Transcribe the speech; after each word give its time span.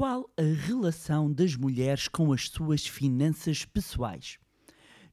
Qual 0.00 0.32
a 0.34 0.66
relação 0.66 1.30
das 1.30 1.54
mulheres 1.54 2.08
com 2.08 2.32
as 2.32 2.48
suas 2.48 2.86
finanças 2.86 3.66
pessoais? 3.66 4.38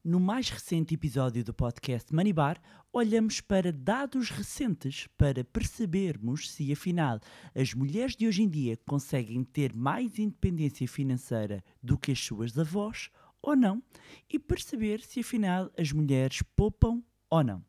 No 0.02 0.18
mais 0.18 0.50
recente 0.50 0.94
episódio 0.94 1.44
do 1.44 1.54
podcast 1.54 2.16
Money 2.16 2.32
Bar, 2.32 2.58
olhamos 2.94 3.42
para 3.42 3.74
dados 3.74 4.30
recentes 4.30 5.06
para 5.18 5.44
percebermos 5.44 6.50
se, 6.50 6.72
afinal, 6.72 7.20
as 7.54 7.74
mulheres 7.74 8.16
de 8.16 8.30
hoje 8.30 8.44
em 8.44 8.50
dia 8.50 8.80
conseguem 8.88 9.44
ter 9.44 9.76
mais 9.76 10.18
independência 10.20 10.88
financeira 10.88 11.62
do 11.84 11.98
que 11.98 12.14
as 12.14 12.20
suas 12.20 12.58
avós 12.58 13.10
ou 13.42 13.58
não, 13.58 13.84
e 14.32 14.40
perceber 14.40 15.02
se, 15.02 15.20
afinal, 15.20 15.70
as 15.78 15.92
mulheres 15.92 16.42
poupam 16.56 17.04
ou 17.30 17.44
não. 17.44 17.62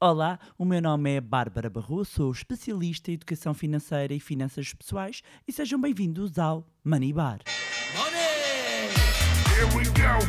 Olá, 0.00 0.38
o 0.56 0.64
meu 0.64 0.80
nome 0.80 1.16
é 1.16 1.20
Bárbara 1.20 1.68
Barroso, 1.68 2.12
sou 2.12 2.30
especialista 2.30 3.10
em 3.10 3.14
educação 3.14 3.52
financeira 3.52 4.14
e 4.14 4.20
finanças 4.20 4.72
pessoais 4.72 5.24
e 5.44 5.52
sejam 5.52 5.80
bem-vindos 5.80 6.38
ao 6.38 6.64
Money 6.84 7.12
Bar. 7.12 7.40
Money! 7.96 8.20
Here 9.56 9.66
we 9.76 9.82
go. 9.86 10.22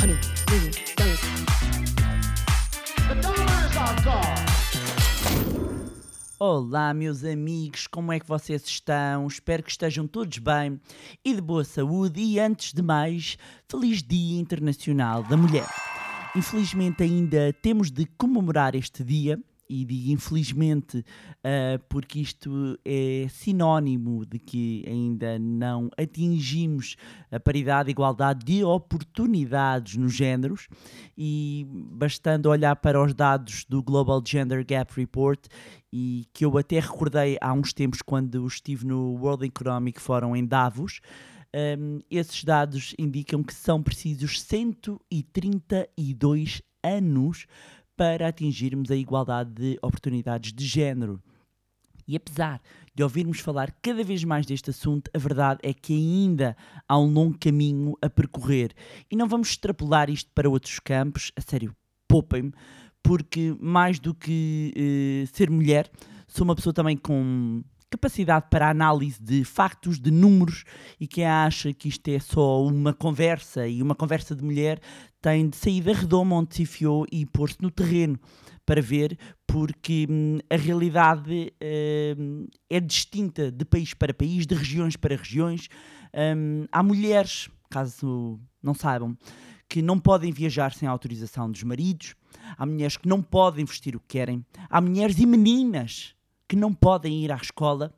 Honey, 0.00 0.18
dollars. 0.96 1.20
The 3.06 3.16
dollar 3.20 3.68
is 3.68 3.76
our 3.76 3.94
god. 4.02 4.50
Olá, 6.38 6.94
meus 6.94 7.22
amigos, 7.22 7.86
como 7.86 8.14
é 8.14 8.18
que 8.18 8.26
vocês 8.26 8.64
estão? 8.64 9.26
Espero 9.26 9.62
que 9.62 9.72
estejam 9.72 10.06
todos 10.06 10.38
bem 10.38 10.80
e 11.22 11.34
de 11.34 11.40
boa 11.42 11.64
saúde. 11.64 12.18
E 12.22 12.40
antes 12.40 12.72
de 12.72 12.80
mais, 12.80 13.36
Feliz 13.68 14.02
Dia 14.02 14.40
Internacional 14.40 15.22
da 15.22 15.36
Mulher. 15.36 15.89
Infelizmente, 16.36 17.02
ainda 17.02 17.52
temos 17.60 17.90
de 17.90 18.06
comemorar 18.06 18.74
este 18.74 19.02
dia. 19.02 19.38
E 19.72 19.84
digo 19.84 20.10
infelizmente 20.10 21.04
ah, 21.44 21.80
porque 21.88 22.18
isto 22.18 22.76
é 22.84 23.28
sinónimo 23.30 24.26
de 24.26 24.36
que 24.40 24.84
ainda 24.84 25.38
não 25.38 25.88
atingimos 25.96 26.96
a 27.30 27.38
paridade 27.38 27.88
e 27.88 27.92
igualdade 27.92 28.44
de 28.44 28.64
oportunidades 28.64 29.96
nos 29.96 30.12
géneros 30.12 30.66
e 31.16 31.68
bastando 31.70 32.46
olhar 32.46 32.74
para 32.74 33.00
os 33.00 33.14
dados 33.14 33.64
do 33.68 33.80
Global 33.80 34.20
Gender 34.26 34.66
Gap 34.66 34.92
Report 34.96 35.46
e 35.92 36.26
que 36.32 36.44
eu 36.44 36.58
até 36.58 36.80
recordei 36.80 37.38
há 37.40 37.52
uns 37.52 37.72
tempos 37.72 38.02
quando 38.02 38.44
estive 38.48 38.84
no 38.84 39.14
World 39.20 39.46
Economic 39.46 40.00
Forum 40.00 40.34
em 40.34 40.44
Davos, 40.44 41.00
um, 41.54 42.00
esses 42.10 42.42
dados 42.44 42.94
indicam 42.98 43.42
que 43.42 43.54
são 43.54 43.82
precisos 43.82 44.42
132 44.42 46.60
anos 46.82 47.46
para 47.96 48.28
atingirmos 48.28 48.90
a 48.90 48.96
igualdade 48.96 49.50
de 49.50 49.78
oportunidades 49.82 50.52
de 50.52 50.66
género. 50.66 51.22
E 52.06 52.16
apesar 52.16 52.60
de 52.94 53.02
ouvirmos 53.02 53.40
falar 53.40 53.72
cada 53.82 54.02
vez 54.02 54.24
mais 54.24 54.44
deste 54.44 54.70
assunto, 54.70 55.10
a 55.14 55.18
verdade 55.18 55.60
é 55.62 55.72
que 55.72 55.92
ainda 55.92 56.56
há 56.88 56.98
um 56.98 57.12
longo 57.12 57.38
caminho 57.38 57.96
a 58.02 58.10
percorrer. 58.10 58.72
E 59.10 59.14
não 59.14 59.28
vamos 59.28 59.50
extrapolar 59.50 60.10
isto 60.10 60.30
para 60.34 60.50
outros 60.50 60.80
campos, 60.80 61.30
a 61.36 61.40
sério, 61.40 61.72
poupem-me, 62.08 62.52
porque 63.02 63.56
mais 63.60 63.98
do 63.98 64.14
que 64.14 64.72
eh, 64.74 65.26
ser 65.32 65.50
mulher, 65.50 65.90
sou 66.26 66.44
uma 66.44 66.56
pessoa 66.56 66.72
também 66.72 66.96
com 66.96 67.62
capacidade 67.90 68.46
para 68.48 68.70
análise 68.70 69.20
de 69.20 69.44
factos, 69.44 69.98
de 69.98 70.10
números, 70.10 70.64
e 70.98 71.06
quem 71.06 71.26
acha 71.26 71.72
que 71.72 71.88
isto 71.88 72.06
é 72.08 72.20
só 72.20 72.64
uma 72.64 72.94
conversa 72.94 73.66
e 73.66 73.82
uma 73.82 73.94
conversa 73.94 74.34
de 74.34 74.44
mulher 74.44 74.80
tem 75.20 75.48
de 75.48 75.56
sair 75.56 75.82
da 75.82 75.92
redoma 75.92 76.36
onde 76.36 76.54
se 76.54 76.62
enfiou 76.62 77.04
e 77.10 77.26
pôr-se 77.26 77.60
no 77.60 77.70
terreno 77.70 78.18
para 78.64 78.80
ver, 78.80 79.18
porque 79.46 80.06
hum, 80.08 80.38
a 80.48 80.56
realidade 80.56 81.52
hum, 82.16 82.46
é 82.70 82.78
distinta 82.78 83.50
de 83.50 83.64
país 83.64 83.92
para 83.92 84.14
país, 84.14 84.46
de 84.46 84.54
regiões 84.54 84.96
para 84.96 85.16
regiões. 85.16 85.68
Hum, 86.14 86.66
há 86.70 86.82
mulheres, 86.82 87.50
caso 87.68 88.38
não 88.62 88.72
saibam, 88.72 89.18
que 89.68 89.82
não 89.82 89.98
podem 89.98 90.32
viajar 90.32 90.72
sem 90.72 90.88
autorização 90.88 91.50
dos 91.50 91.64
maridos, 91.64 92.14
há 92.56 92.64
mulheres 92.64 92.96
que 92.96 93.08
não 93.08 93.20
podem 93.20 93.64
vestir 93.64 93.96
o 93.96 94.00
que 94.00 94.18
querem, 94.18 94.44
há 94.68 94.80
mulheres 94.80 95.18
e 95.18 95.26
meninas 95.26 96.14
que 96.50 96.56
não 96.56 96.74
podem 96.74 97.22
ir 97.22 97.30
à 97.30 97.36
escola, 97.36 97.94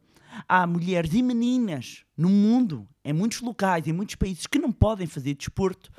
há 0.46 0.66
mulheres 0.66 1.14
e 1.14 1.22
meninas 1.22 2.04
no 2.14 2.28
mundo, 2.28 2.86
em 3.02 3.10
muitos 3.10 3.40
locais, 3.40 3.86
em 3.86 3.94
muitos 3.94 4.14
países, 4.14 4.46
que 4.46 4.58
não 4.58 4.70
podem 4.70 5.06
fazer 5.06 5.32
desporto, 5.32 5.90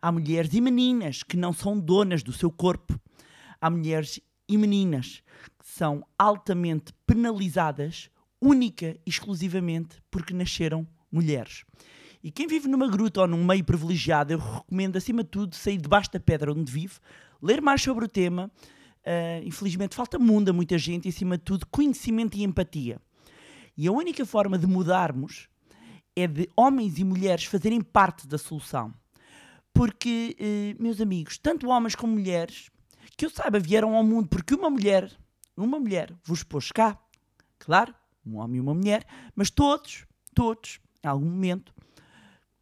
há 0.00 0.12
mulheres 0.12 0.54
e 0.54 0.60
meninas 0.60 1.24
que 1.24 1.36
não 1.36 1.52
são 1.52 1.76
donas 1.76 2.22
do 2.22 2.32
seu 2.32 2.48
corpo, 2.48 2.96
há 3.60 3.68
mulheres 3.68 4.20
e 4.48 4.56
meninas 4.56 5.20
que 5.58 5.68
são 5.68 6.06
altamente 6.16 6.92
penalizadas, 7.04 8.08
única 8.40 8.96
e 9.04 9.10
exclusivamente 9.10 10.00
porque 10.08 10.32
nasceram 10.32 10.86
mulheres. 11.10 11.64
E 12.22 12.30
quem 12.30 12.46
vive 12.46 12.68
numa 12.68 12.86
gruta 12.88 13.22
ou 13.22 13.26
num 13.26 13.44
meio 13.44 13.64
privilegiado, 13.64 14.32
eu 14.32 14.38
recomendo, 14.38 14.94
acima 14.94 15.24
de 15.24 15.30
tudo, 15.30 15.56
sair 15.56 15.78
debaixo 15.78 16.12
da 16.12 16.20
pedra 16.20 16.52
onde 16.52 16.70
vive, 16.70 17.00
ler 17.42 17.60
mais 17.60 17.82
sobre 17.82 18.04
o 18.04 18.08
tema. 18.08 18.48
Uh, 19.06 19.46
infelizmente, 19.46 19.94
falta 19.94 20.18
mundo 20.18 20.48
a 20.48 20.52
muita 20.52 20.76
gente 20.76 21.06
e, 21.06 21.10
acima 21.10 21.38
de 21.38 21.44
tudo, 21.44 21.64
conhecimento 21.66 22.36
e 22.36 22.42
empatia. 22.42 23.00
E 23.76 23.86
a 23.86 23.92
única 23.92 24.26
forma 24.26 24.58
de 24.58 24.66
mudarmos 24.66 25.48
é 26.16 26.26
de 26.26 26.48
homens 26.56 26.98
e 26.98 27.04
mulheres 27.04 27.44
fazerem 27.44 27.80
parte 27.80 28.26
da 28.26 28.36
solução. 28.36 28.92
Porque, 29.72 30.36
uh, 30.40 30.82
meus 30.82 31.00
amigos, 31.00 31.38
tanto 31.38 31.68
homens 31.68 31.94
como 31.94 32.14
mulheres, 32.14 32.68
que 33.16 33.26
eu 33.26 33.30
saiba, 33.30 33.60
vieram 33.60 33.94
ao 33.94 34.02
mundo 34.02 34.28
porque 34.28 34.54
uma 34.54 34.68
mulher, 34.68 35.10
uma 35.56 35.78
mulher, 35.78 36.12
vos 36.24 36.42
pôs 36.42 36.72
cá. 36.72 36.98
Claro, 37.60 37.94
um 38.26 38.38
homem 38.38 38.56
e 38.56 38.60
uma 38.60 38.74
mulher, 38.74 39.06
mas 39.34 39.50
todos, 39.50 40.04
todos, 40.34 40.80
em 41.02 41.06
algum 41.06 41.26
momento, 41.26 41.72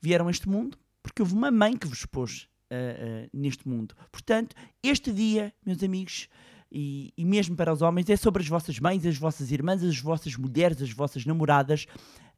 vieram 0.00 0.28
a 0.28 0.30
este 0.30 0.48
mundo 0.48 0.78
porque 1.02 1.22
houve 1.22 1.34
uma 1.34 1.50
mãe 1.50 1.76
que 1.76 1.86
vos 1.86 2.04
pôs 2.04 2.48
uh, 2.70 3.28
neste 3.32 3.68
mundo. 3.68 3.94
Portanto, 4.10 4.54
este 4.82 5.12
dia, 5.12 5.52
meus 5.64 5.82
amigos, 5.82 6.28
e, 6.70 7.12
e, 7.16 7.24
mesmo 7.24 7.54
para 7.54 7.72
os 7.72 7.82
homens, 7.82 8.10
é 8.10 8.16
sobre 8.16 8.42
as 8.42 8.48
vossas 8.48 8.78
mães, 8.80 9.06
as 9.06 9.16
vossas 9.16 9.52
irmãs, 9.52 9.82
as 9.82 9.98
vossas 9.98 10.36
mulheres, 10.36 10.82
as 10.82 10.90
vossas 10.90 11.24
namoradas, 11.24 11.86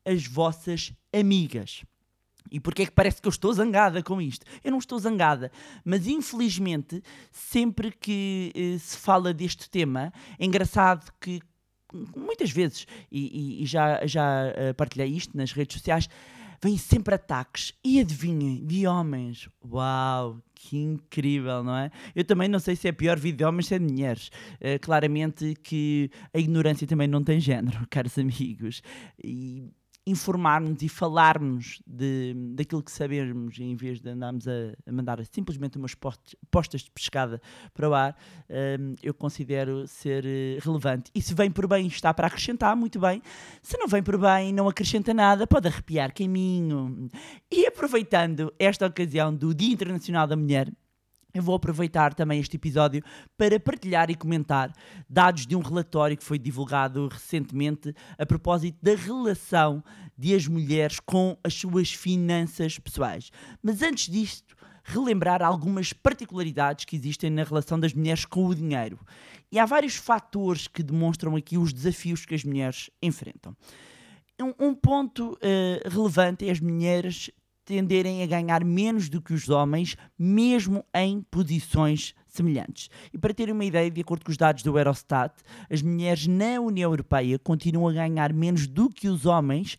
as 0.04 0.26
vossas 0.26 0.92
amigas. 1.12 1.82
E 2.50 2.60
porquê 2.60 2.82
é 2.82 2.86
que 2.86 2.92
parece 2.92 3.20
que 3.20 3.26
eu 3.26 3.30
estou 3.30 3.52
zangada 3.52 4.02
com 4.02 4.20
isto? 4.20 4.44
Eu 4.62 4.70
não 4.70 4.78
estou 4.78 4.98
zangada, 4.98 5.50
mas 5.84 6.06
infelizmente, 6.06 7.02
sempre 7.32 7.90
que 7.90 8.52
uh, 8.54 8.78
se 8.78 8.96
fala 8.98 9.32
deste 9.32 9.70
tema, 9.70 10.12
é 10.38 10.44
engraçado 10.44 11.10
que 11.20 11.40
muitas 12.14 12.50
vezes, 12.50 12.86
e, 13.10 13.60
e, 13.60 13.62
e 13.62 13.66
já, 13.66 14.04
já 14.06 14.52
partilhei 14.76 15.08
isto 15.08 15.36
nas 15.36 15.52
redes 15.52 15.78
sociais, 15.78 16.08
vêm 16.62 16.76
sempre 16.76 17.14
ataques. 17.14 17.72
E 17.84 18.00
adivinhem, 18.00 18.64
de 18.64 18.86
homens. 18.86 19.48
Uau, 19.64 20.38
que 20.54 20.76
incrível, 20.76 21.62
não 21.62 21.76
é? 21.76 21.90
Eu 22.14 22.24
também 22.24 22.48
não 22.48 22.58
sei 22.58 22.76
se 22.76 22.88
é 22.88 22.92
pior 22.92 23.18
vir 23.18 23.32
de 23.32 23.44
homens 23.44 23.70
ou 23.70 23.78
de 23.78 23.84
mulheres. 23.84 24.30
Uh, 24.54 24.78
claramente 24.80 25.54
que 25.62 26.10
a 26.32 26.38
ignorância 26.38 26.86
também 26.86 27.08
não 27.08 27.22
tem 27.22 27.40
género, 27.40 27.86
caros 27.90 28.18
amigos. 28.18 28.82
E 29.22 29.70
informarmos 30.06 30.82
e 30.82 30.88
falarmos 30.88 31.82
de, 31.86 32.34
daquilo 32.54 32.82
que 32.82 32.92
sabemos 32.92 33.58
em 33.58 33.74
vez 33.74 34.00
de 34.00 34.10
andarmos 34.10 34.46
a, 34.46 34.52
a 34.86 34.92
mandar 34.92 35.24
simplesmente 35.26 35.76
umas 35.76 35.94
postas 36.50 36.82
de 36.82 36.90
pescada 36.90 37.40
para 37.74 37.88
o 37.88 37.94
ar, 37.94 38.16
um, 38.48 38.94
eu 39.02 39.12
considero 39.12 39.86
ser 39.88 40.24
eh, 40.24 40.58
relevante. 40.60 41.10
E 41.14 41.20
se 41.20 41.34
vem 41.34 41.50
por 41.50 41.66
bem 41.66 41.86
está 41.86 42.14
para 42.14 42.28
acrescentar, 42.28 42.76
muito 42.76 43.00
bem. 43.00 43.20
Se 43.60 43.76
não 43.78 43.88
vem 43.88 44.02
por 44.02 44.16
bem 44.16 44.52
não 44.52 44.68
acrescenta 44.68 45.12
nada, 45.12 45.46
pode 45.46 45.66
arrepiar 45.66 46.14
caminho. 46.14 47.08
E 47.50 47.66
aproveitando 47.66 48.52
esta 48.58 48.86
ocasião 48.86 49.34
do 49.34 49.52
Dia 49.52 49.72
Internacional 49.72 50.26
da 50.26 50.36
Mulher, 50.36 50.72
eu 51.36 51.42
vou 51.42 51.54
aproveitar 51.54 52.14
também 52.14 52.40
este 52.40 52.56
episódio 52.56 53.02
para 53.36 53.58
partilhar 53.60 54.10
e 54.10 54.14
comentar 54.14 54.72
dados 55.08 55.46
de 55.46 55.54
um 55.54 55.60
relatório 55.60 56.16
que 56.16 56.24
foi 56.24 56.38
divulgado 56.38 57.08
recentemente 57.08 57.94
a 58.18 58.24
propósito 58.24 58.78
da 58.82 58.94
relação 58.94 59.82
de 60.16 60.34
as 60.34 60.46
mulheres 60.46 60.98
com 61.00 61.36
as 61.44 61.54
suas 61.54 61.92
finanças 61.92 62.78
pessoais. 62.78 63.30
Mas 63.62 63.82
antes 63.82 64.10
disto, 64.10 64.56
relembrar 64.82 65.42
algumas 65.42 65.92
particularidades 65.92 66.84
que 66.84 66.96
existem 66.96 67.28
na 67.28 67.42
relação 67.42 67.78
das 67.78 67.92
mulheres 67.92 68.24
com 68.24 68.46
o 68.46 68.54
dinheiro. 68.54 68.98
E 69.50 69.58
há 69.58 69.66
vários 69.66 69.96
fatores 69.96 70.68
que 70.68 70.82
demonstram 70.82 71.36
aqui 71.36 71.58
os 71.58 71.72
desafios 71.72 72.24
que 72.24 72.34
as 72.34 72.44
mulheres 72.44 72.88
enfrentam. 73.02 73.56
Um, 74.60 74.74
ponto 74.74 75.32
uh, 75.32 75.88
relevante 75.88 76.46
é 76.46 76.50
as 76.50 76.60
mulheres 76.60 77.30
tenderem 77.66 78.22
a 78.22 78.26
ganhar 78.26 78.64
menos 78.64 79.08
do 79.08 79.20
que 79.20 79.34
os 79.34 79.50
homens, 79.50 79.96
mesmo 80.16 80.84
em 80.94 81.20
posições 81.20 82.14
semelhantes. 82.28 82.88
E 83.12 83.18
para 83.18 83.34
terem 83.34 83.52
uma 83.52 83.64
ideia, 83.64 83.90
de 83.90 84.00
acordo 84.00 84.24
com 84.24 84.30
os 84.30 84.36
dados 84.36 84.62
do 84.62 84.78
Eurostat, 84.78 85.34
as 85.68 85.82
mulheres 85.82 86.26
na 86.28 86.60
União 86.60 86.90
Europeia 86.90 87.38
continuam 87.38 87.88
a 87.88 87.92
ganhar 87.92 88.32
menos 88.32 88.66
do 88.68 88.88
que 88.88 89.08
os 89.08 89.26
homens, 89.26 89.76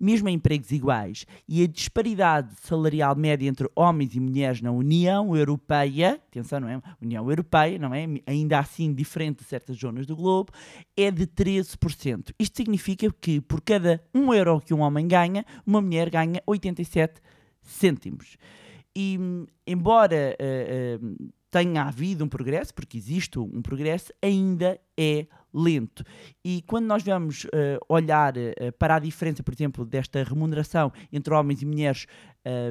mesmo 0.00 0.28
em 0.28 0.34
empregos 0.34 0.72
iguais. 0.72 1.26
E 1.46 1.62
a 1.62 1.66
disparidade 1.66 2.54
salarial 2.62 3.14
média 3.14 3.46
entre 3.46 3.68
homens 3.76 4.14
e 4.14 4.20
mulheres 4.20 4.62
na 4.62 4.72
União 4.72 5.36
Europeia, 5.36 6.20
atenção, 6.28 6.60
não 6.60 6.68
é? 6.68 6.80
União 7.00 7.28
Europeia, 7.28 7.78
não 7.78 7.94
é? 7.94 8.06
Ainda 8.26 8.58
assim 8.58 8.94
diferente 8.94 9.40
de 9.40 9.44
certas 9.44 9.76
zonas 9.76 10.06
do 10.06 10.16
globo, 10.16 10.52
é 10.96 11.10
de 11.10 11.26
13%. 11.26 12.32
Isto 12.38 12.56
significa 12.56 13.12
que 13.20 13.40
por 13.40 13.60
cada 13.60 14.02
1 14.14 14.32
euro 14.34 14.60
que 14.60 14.72
um 14.72 14.80
homem 14.80 15.06
ganha, 15.06 15.44
uma 15.66 15.80
mulher 15.82 16.08
ganha 16.08 16.42
87 16.46 17.20
cêntimos. 17.60 18.36
E 18.96 19.18
hum, 19.20 19.46
embora 19.66 20.16
eh, 20.16 20.36
eh, 20.38 20.98
tenha 21.50 21.82
havido 21.82 22.24
um 22.24 22.28
progresso, 22.28 22.72
porque 22.72 22.96
existe 22.96 23.38
um 23.38 23.60
progresso, 23.60 24.12
ainda 24.22 24.80
é 24.96 25.26
lento. 25.52 26.04
E 26.44 26.62
quando 26.62 26.86
nós 26.86 27.02
vamos 27.02 27.46
eh, 27.52 27.78
olhar 27.88 28.36
eh, 28.36 28.70
para 28.78 28.96
a 28.96 28.98
diferença, 28.98 29.42
por 29.42 29.52
exemplo, 29.52 29.84
desta 29.84 30.22
remuneração 30.22 30.92
entre 31.12 31.34
homens 31.34 31.60
e 31.60 31.66
mulheres 31.66 32.06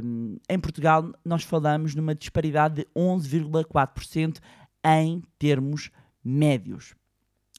hum, 0.03 0.37
em 0.49 0.59
Portugal, 0.59 1.11
nós 1.25 1.43
falamos 1.43 1.93
numa 1.93 2.15
disparidade 2.15 2.75
de 2.75 2.87
11,4% 2.95 4.39
em 4.85 5.21
termos 5.37 5.91
médios. 6.23 6.95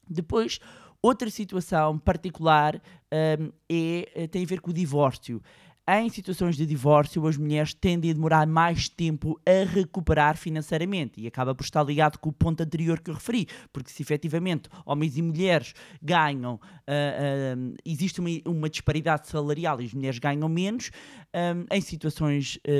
Depois, 0.08 0.58
outra 1.02 1.28
situação 1.30 1.98
particular 1.98 2.80
hum, 3.12 3.52
é, 3.68 4.26
tem 4.28 4.42
a 4.42 4.46
ver 4.46 4.60
com 4.60 4.70
o 4.70 4.74
divórcio. 4.74 5.42
Em 5.88 6.08
situações 6.08 6.56
de 6.56 6.64
divórcio, 6.64 7.26
as 7.26 7.36
mulheres 7.36 7.74
tendem 7.74 8.10
a 8.10 8.14
demorar 8.14 8.46
mais 8.46 8.88
tempo 8.88 9.40
a 9.44 9.64
recuperar 9.68 10.36
financeiramente 10.36 11.20
e 11.20 11.26
acaba 11.26 11.52
por 11.52 11.64
estar 11.64 11.82
ligado 11.82 12.18
com 12.18 12.28
o 12.28 12.32
ponto 12.32 12.62
anterior 12.62 13.00
que 13.00 13.10
eu 13.10 13.14
referi, 13.14 13.48
porque 13.72 13.90
se 13.90 14.00
efetivamente 14.00 14.68
homens 14.86 15.16
e 15.16 15.22
mulheres 15.22 15.74
ganham, 16.00 16.60
ah, 16.86 16.92
ah, 16.92 17.80
existe 17.84 18.20
uma, 18.20 18.28
uma 18.46 18.70
disparidade 18.70 19.26
salarial 19.26 19.80
e 19.80 19.86
as 19.86 19.92
mulheres 19.92 20.18
ganham 20.20 20.48
menos, 20.48 20.92
ah, 21.34 21.74
em 21.74 21.80
situações 21.80 22.60
ah, 22.68 22.70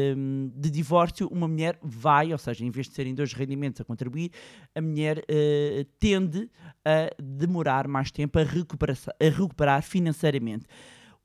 de 0.55 0.70
divórcio, 0.70 1.26
uma 1.32 1.49
mulher 1.49 1.79
vai, 1.82 2.32
ou 2.32 2.38
seja, 2.38 2.64
em 2.64 2.70
vez 2.70 2.87
de 2.87 2.94
serem 2.94 3.14
dois 3.14 3.32
rendimentos 3.32 3.81
a 3.81 3.85
contribuir, 3.85 4.31
a 4.73 4.81
mulher 4.81 5.25
ah, 5.29 5.87
tende 5.99 6.49
a 6.85 7.11
demorar 7.20 7.88
mais 7.88 8.12
tempo 8.12 8.38
a 8.38 8.43
a 8.43 9.31
recuperar 9.31 9.82
financeiramente. 9.82 10.67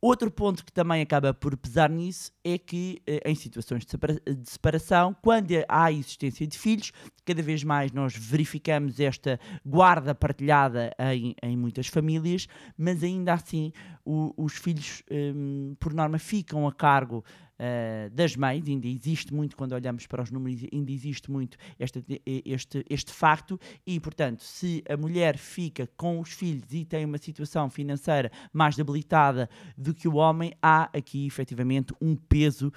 Outro 0.07 0.29
ponto 0.29 0.63
que 0.63 0.71
também 0.71 1.01
acaba 1.01 1.33
por 1.33 1.57
pesar 1.57 1.89
nisso 1.89 2.31
é 2.43 2.59
que, 2.59 3.01
eh, 3.07 3.21
em 3.25 3.33
situações 3.33 3.83
de 3.83 3.89
separa- 3.89 4.21
de 4.23 4.47
separação, 4.47 5.15
quando 5.19 5.49
há 5.67 5.85
a 5.85 5.91
existência 5.91 6.45
de 6.45 6.59
filhos, 6.59 6.91
cada 7.25 7.41
vez 7.41 7.63
mais 7.63 7.91
nós 7.91 8.15
verificamos 8.15 8.99
esta 8.99 9.39
guarda 9.65 10.13
partilhada 10.13 10.91
em, 11.11 11.33
em 11.41 11.57
muitas 11.57 11.87
famílias, 11.87 12.47
mas 12.77 13.01
ainda 13.03 13.33
assim 13.33 13.71
o- 14.05 14.31
os 14.37 14.53
filhos, 14.53 15.01
hum, 15.09 15.75
por 15.79 15.91
norma, 15.91 16.19
ficam 16.19 16.67
a 16.67 16.71
cargo 16.71 17.25
eh, 17.57 18.09
das 18.11 18.35
mães, 18.35 18.67
ainda 18.67 18.87
existe 18.87 19.33
muito, 19.33 19.55
quando 19.55 19.73
olhamos 19.73 20.05
para 20.07 20.21
os 20.21 20.31
números, 20.31 20.61
ainda 20.71 20.91
existe 20.91 21.31
muito 21.31 21.57
este, 21.79 22.03
este, 22.45 22.85
este 22.89 23.11
facto, 23.11 23.59
e 23.85 23.99
portanto, 23.99 24.43
se 24.43 24.83
a 24.89 24.97
mulher 24.97 25.37
fica 25.37 25.87
com 25.95 26.19
os 26.19 26.31
filhos 26.31 26.71
e 26.71 26.83
tem 26.83 27.05
uma 27.05 27.17
situação 27.17 27.69
financeira 27.69 28.31
mais 28.51 28.75
debilitada 28.75 29.49
do 29.77 29.93
que 29.93 30.07
o 30.07 30.15
homem, 30.15 30.53
há 30.61 30.89
aqui 30.97 31.25
efetivamente 31.25 31.93
um 32.01 32.15
peso 32.15 32.71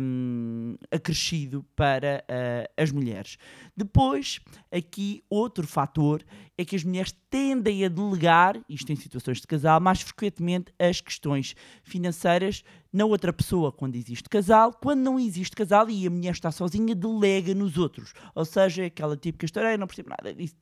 hum, 0.00 0.76
acrescido 0.90 1.64
para 1.74 2.24
ah, 2.28 2.82
as 2.82 2.90
mulheres. 2.90 3.36
Depois, 3.76 4.40
aqui 4.70 5.22
outro 5.28 5.66
fator 5.66 6.24
é 6.56 6.64
que 6.64 6.76
as 6.76 6.84
mulheres 6.84 7.14
tendem 7.28 7.84
a 7.84 7.88
delegar, 7.88 8.58
isto 8.68 8.90
em 8.90 8.96
situações 8.96 9.40
de 9.40 9.46
casal, 9.46 9.80
mais 9.80 10.00
frequentemente 10.00 10.72
as 10.78 11.00
questões 11.00 11.54
financeiras 11.82 12.62
na 12.92 13.04
outra 13.04 13.32
pessoa 13.32 13.72
quando 13.72 13.96
existe 13.96 14.28
casal, 14.28 14.72
quando 14.72 15.00
não 15.00 15.18
existe 15.18 15.54
casal 15.54 15.88
e 15.90 16.06
a 16.06 16.10
mulher 16.10 16.32
está 16.32 16.50
sozinha, 16.50 16.94
delega 16.94 17.54
nos 17.54 17.76
outros. 17.76 18.12
Ou 18.34 18.44
seja, 18.44 18.86
aquela 18.86 19.16
típica 19.16 19.44
história, 19.44 19.72
"Eu 19.72 19.78
não 19.78 19.86
percebo 19.86 20.10
nada 20.10 20.34
disso, 20.34 20.54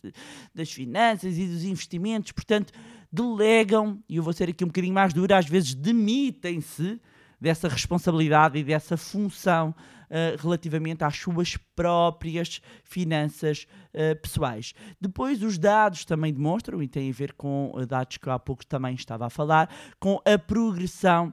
das 0.55 0.71
finanças 0.71 1.39
e 1.39 1.47
dos 1.47 1.65
investimentos, 1.65 2.33
portanto, 2.33 2.73
delegam, 3.13 4.03
e 4.09 4.17
eu 4.17 4.23
vou 4.23 4.33
ser 4.33 4.49
aqui 4.49 4.65
um 4.65 4.69
bocadinho 4.69 4.95
mais 4.95 5.13
dura, 5.13 5.39
às 5.39 5.47
vezes 5.47 5.75
demitem-se 5.75 7.01
dessa 7.41 7.69
responsabilidade 7.69 8.59
e 8.59 8.65
dessa 8.65 8.97
função 8.97 9.75
ah, 10.11 10.37
relativamente 10.41 11.03
às 11.03 11.17
suas 11.17 11.57
próprias 11.75 12.61
finanças 12.85 13.67
ah, 13.93 14.15
pessoais. 14.17 14.73
Depois, 15.01 15.43
os 15.43 15.59
dados 15.59 16.05
também 16.05 16.33
demonstram, 16.33 16.83
e 16.83 16.89
tem 16.89 17.11
a 17.11 17.13
ver 17.13 17.33
com 17.33 17.73
ah, 17.77 17.85
dados 17.85 18.17
que 18.17 18.29
eu 18.29 18.33
há 18.33 18.39
pouco 18.39 18.65
também 18.65 18.95
estava 18.95 19.27
a 19.27 19.31
falar, 19.31 19.69
com 19.99 20.21
a 20.25 20.39
progressão 20.39 21.33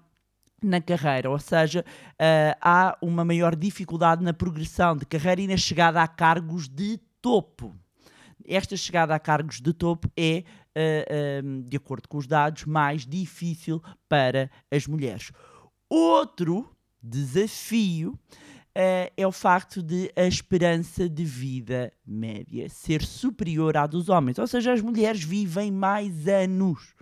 na 0.62 0.80
carreira, 0.80 1.30
ou 1.30 1.40
seja, 1.40 1.84
ah, 2.20 2.58
há 2.62 2.98
uma 3.02 3.26
maior 3.26 3.56
dificuldade 3.56 4.24
na 4.24 4.34
progressão 4.34 4.96
de 4.96 5.06
carreira 5.06 5.42
e 5.42 5.48
na 5.48 5.58
chegada 5.58 6.02
a 6.02 6.08
cargos 6.08 6.68
de 6.68 7.00
topo. 7.22 7.76
Esta 8.46 8.76
chegada 8.76 9.14
a 9.16 9.20
cargos 9.20 9.62
de 9.62 9.74
topo 9.74 10.12
é, 10.18 10.44
ah, 10.76 11.42
de 11.66 11.78
acordo 11.78 12.08
com 12.08 12.18
os 12.18 12.28
dados, 12.28 12.66
mais 12.66 13.06
difícil 13.06 13.82
para 14.08 14.50
as 14.72 14.86
mulheres. 14.88 15.32
Outro 15.90 16.70
desafio 17.02 18.18
eh, 18.74 19.12
é 19.18 19.28
o 19.28 19.32
facto 19.32 19.84
de 19.84 20.12
a 20.16 20.24
esperança 20.24 21.10
de 21.10 21.26
vida 21.26 21.92
média 22.06 22.70
ser 22.70 23.02
superior 23.04 23.76
à 23.76 23.86
dos 23.86 24.08
homens, 24.08 24.40
ou 24.40 24.48
seja, 24.48 24.72
as 24.72 24.82
mulheres 24.82 25.22
vivem 25.24 25.72
mais 25.72 26.28
anos. 26.28 26.94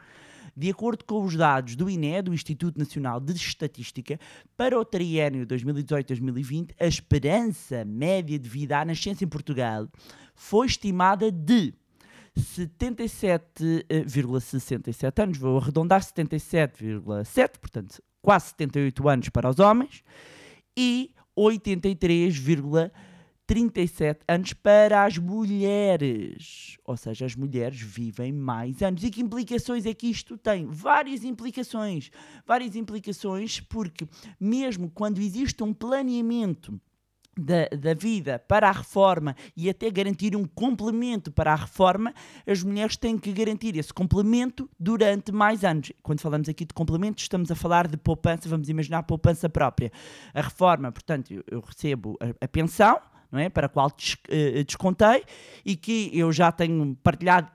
De 0.60 0.70
acordo 0.70 1.04
com 1.06 1.24
os 1.24 1.38
dados 1.38 1.78
do 1.78 1.90
INE, 1.90 2.22
do 2.22 2.34
Instituto 2.34 2.78
Nacional 2.78 3.22
de 3.22 3.32
Estatística, 3.32 4.20
para 4.58 4.78
o 4.78 4.84
triênio 4.84 5.48
2018-2020, 5.48 6.72
a 6.78 6.86
esperança 6.86 7.86
média 7.86 8.38
de 8.38 8.50
vida 8.50 8.78
à 8.78 8.84
nascença 8.84 9.24
em 9.24 9.28
Portugal 9.28 9.88
foi 10.36 10.68
estimada 10.68 11.32
de 11.32 11.74
77,67 12.38 15.24
anos, 15.24 15.38
vou 15.38 15.60
arredondar 15.60 16.02
77,7, 16.02 17.58
portanto, 17.58 18.04
quase 18.22 18.48
78 18.48 19.08
anos 19.08 19.30
para 19.30 19.50
os 19.50 19.60
homens, 19.60 20.04
e 20.76 21.12
83,37 23.50 24.20
anos 24.28 24.54
para 24.54 25.04
as 25.04 25.18
mulheres. 25.18 26.78
Ou 26.86 26.96
seja, 26.96 27.26
as 27.26 27.36
mulheres 27.36 27.82
vivem 27.82 28.32
mais 28.32 28.82
anos. 28.82 29.04
E 29.04 29.10
que 29.10 29.22
implicações 29.22 29.86
é 29.86 29.94
que 29.94 30.08
isto 30.08 30.38
tem? 30.38 30.68
Várias 30.68 31.24
implicações. 31.24 32.12
Várias 32.46 32.76
implicações, 32.76 33.60
porque 33.60 34.08
mesmo 34.40 34.90
quando 34.90 35.20
existe 35.20 35.64
um 35.64 35.74
planeamento 35.74 36.80
da, 37.38 37.68
da 37.70 37.94
vida 37.94 38.38
para 38.48 38.68
a 38.68 38.72
reforma 38.72 39.36
e 39.56 39.70
até 39.70 39.90
garantir 39.90 40.36
um 40.36 40.46
complemento 40.46 41.32
para 41.32 41.54
a 41.54 41.56
reforma, 41.56 42.14
as 42.46 42.62
mulheres 42.62 42.98
têm 42.98 43.18
que 43.18 43.32
garantir 43.32 43.78
esse 43.78 43.94
complemento 43.94 44.70
durante 44.78 45.32
mais 45.32 45.64
anos. 45.64 45.92
Quando 46.04 46.20
falamos 46.20 46.50
aqui 46.50 46.66
de 46.66 46.74
complemento, 46.74 47.22
estamos 47.22 47.50
a 47.50 47.56
falar 47.56 47.88
de 47.88 47.98
poupança, 47.98 48.50
vamos 48.50 48.70
imaginar 48.70 49.04
poupança 49.04 49.48
própria. 49.48 49.92
A 50.34 50.42
reforma, 50.42 50.92
portanto, 50.92 51.32
eu, 51.32 51.44
eu 51.50 51.62
recebo 51.62 52.18
a, 52.20 52.46
a 52.46 52.48
pensão, 52.48 53.00
não 53.32 53.40
é? 53.40 53.50
Para 53.50 53.66
a 53.68 53.70
qual 53.70 53.90
des- 53.96 54.18
eh, 54.30 54.64
descontei 54.64 55.24
e 55.66 55.76
que 55.76 56.10
eu 56.14 56.32
já 56.32 56.52
tenho 56.52 56.96
partilhado 57.04 57.52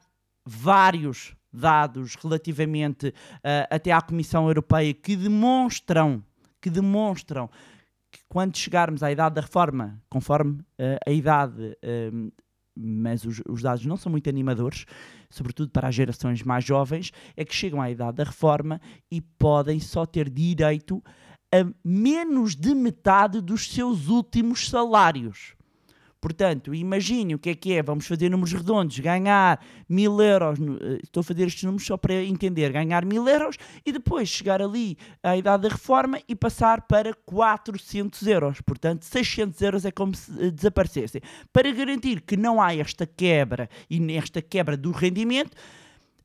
vários 0.47 1.35
dados 1.53 2.17
relativamente 2.17 3.15
ah, 3.43 3.69
até 3.71 3.93
à 3.93 4.01
Comissão 4.03 4.49
Europeia 4.49 4.93
que 4.93 5.17
demonstram 5.17 6.23
que 6.61 6.69
demonstram 6.71 7.49
que 8.11 8.21
quando 8.29 8.57
chegarmos 8.57 9.03
à 9.03 9.13
idade 9.13 9.35
da 9.35 9.41
reforma, 9.43 10.01
conforme 10.09 10.61
eh, 10.79 10.99
a 11.07 11.11
idade, 11.11 11.77
eh, 11.83 12.11
mas 12.77 13.25
os, 13.25 13.43
os 13.49 13.61
dados 13.61 13.85
não 13.85 13.97
são 13.97 14.11
muito 14.11 14.29
animadores, 14.31 14.87
sobretudo 15.29 15.71
para 15.71 15.89
as 15.89 15.95
gerações 15.95 16.43
mais 16.43 16.65
jovens, 16.65 17.13
é 17.37 17.45
que 17.45 17.55
chegam 17.55 17.83
à 17.83 17.91
idade 17.91 18.17
da 18.17 18.25
reforma 18.25 18.81
e 19.11 19.21
podem 19.21 19.79
só 19.79 20.07
ter 20.07 20.31
direito 20.31 21.03
a 21.53 21.71
menos 21.85 22.57
de 22.57 22.75
metade 22.75 23.41
dos 23.41 23.69
seus 23.69 24.09
últimos 24.09 24.69
salários. 24.69 25.55
Portanto, 26.25 26.75
imagine 26.75 27.35
o 27.35 27.39
que 27.39 27.51
é 27.51 27.55
que 27.55 27.75
é, 27.75 27.83
vamos 27.83 28.07
fazer 28.07 28.31
números 28.31 28.55
redondos, 28.55 28.99
ganhar 28.99 29.63
mil 29.87 30.19
euros, 30.23 30.59
eh, 30.59 31.01
estou 31.03 31.21
a 31.21 31.23
fazer 31.23 31.47
estes 31.47 31.65
números 31.65 31.87
só 31.87 31.99
para 31.99 32.15
entender, 32.25 32.73
ganhar 32.73 33.05
mil 33.05 33.29
euros 33.29 33.59
e 33.85 33.93
depois 33.93 34.27
chegar 34.27 34.63
ali 34.63 34.97
à 35.23 35.37
idade 35.37 35.65
da 35.65 35.69
reforma 35.69 36.19
e 36.27 36.35
passar 36.35 36.81
para 36.87 37.13
400 37.13 38.27
euros. 38.27 38.63
Portanto, 38.63 39.05
600 39.05 39.61
euros 39.61 39.85
é 39.85 39.91
como 39.91 40.15
se 40.15 40.33
eh, 40.43 40.51
desaparecessem. 40.51 41.21
Para 41.53 41.71
garantir 41.71 42.23
que 42.23 42.39
não 42.39 42.59
há 42.59 42.75
esta 42.75 43.05
quebra 43.07 43.69
e 43.91 44.01
nesta 44.01 44.41
quebra 44.41 44.79
do 44.79 44.93
rendimento, 44.93 45.55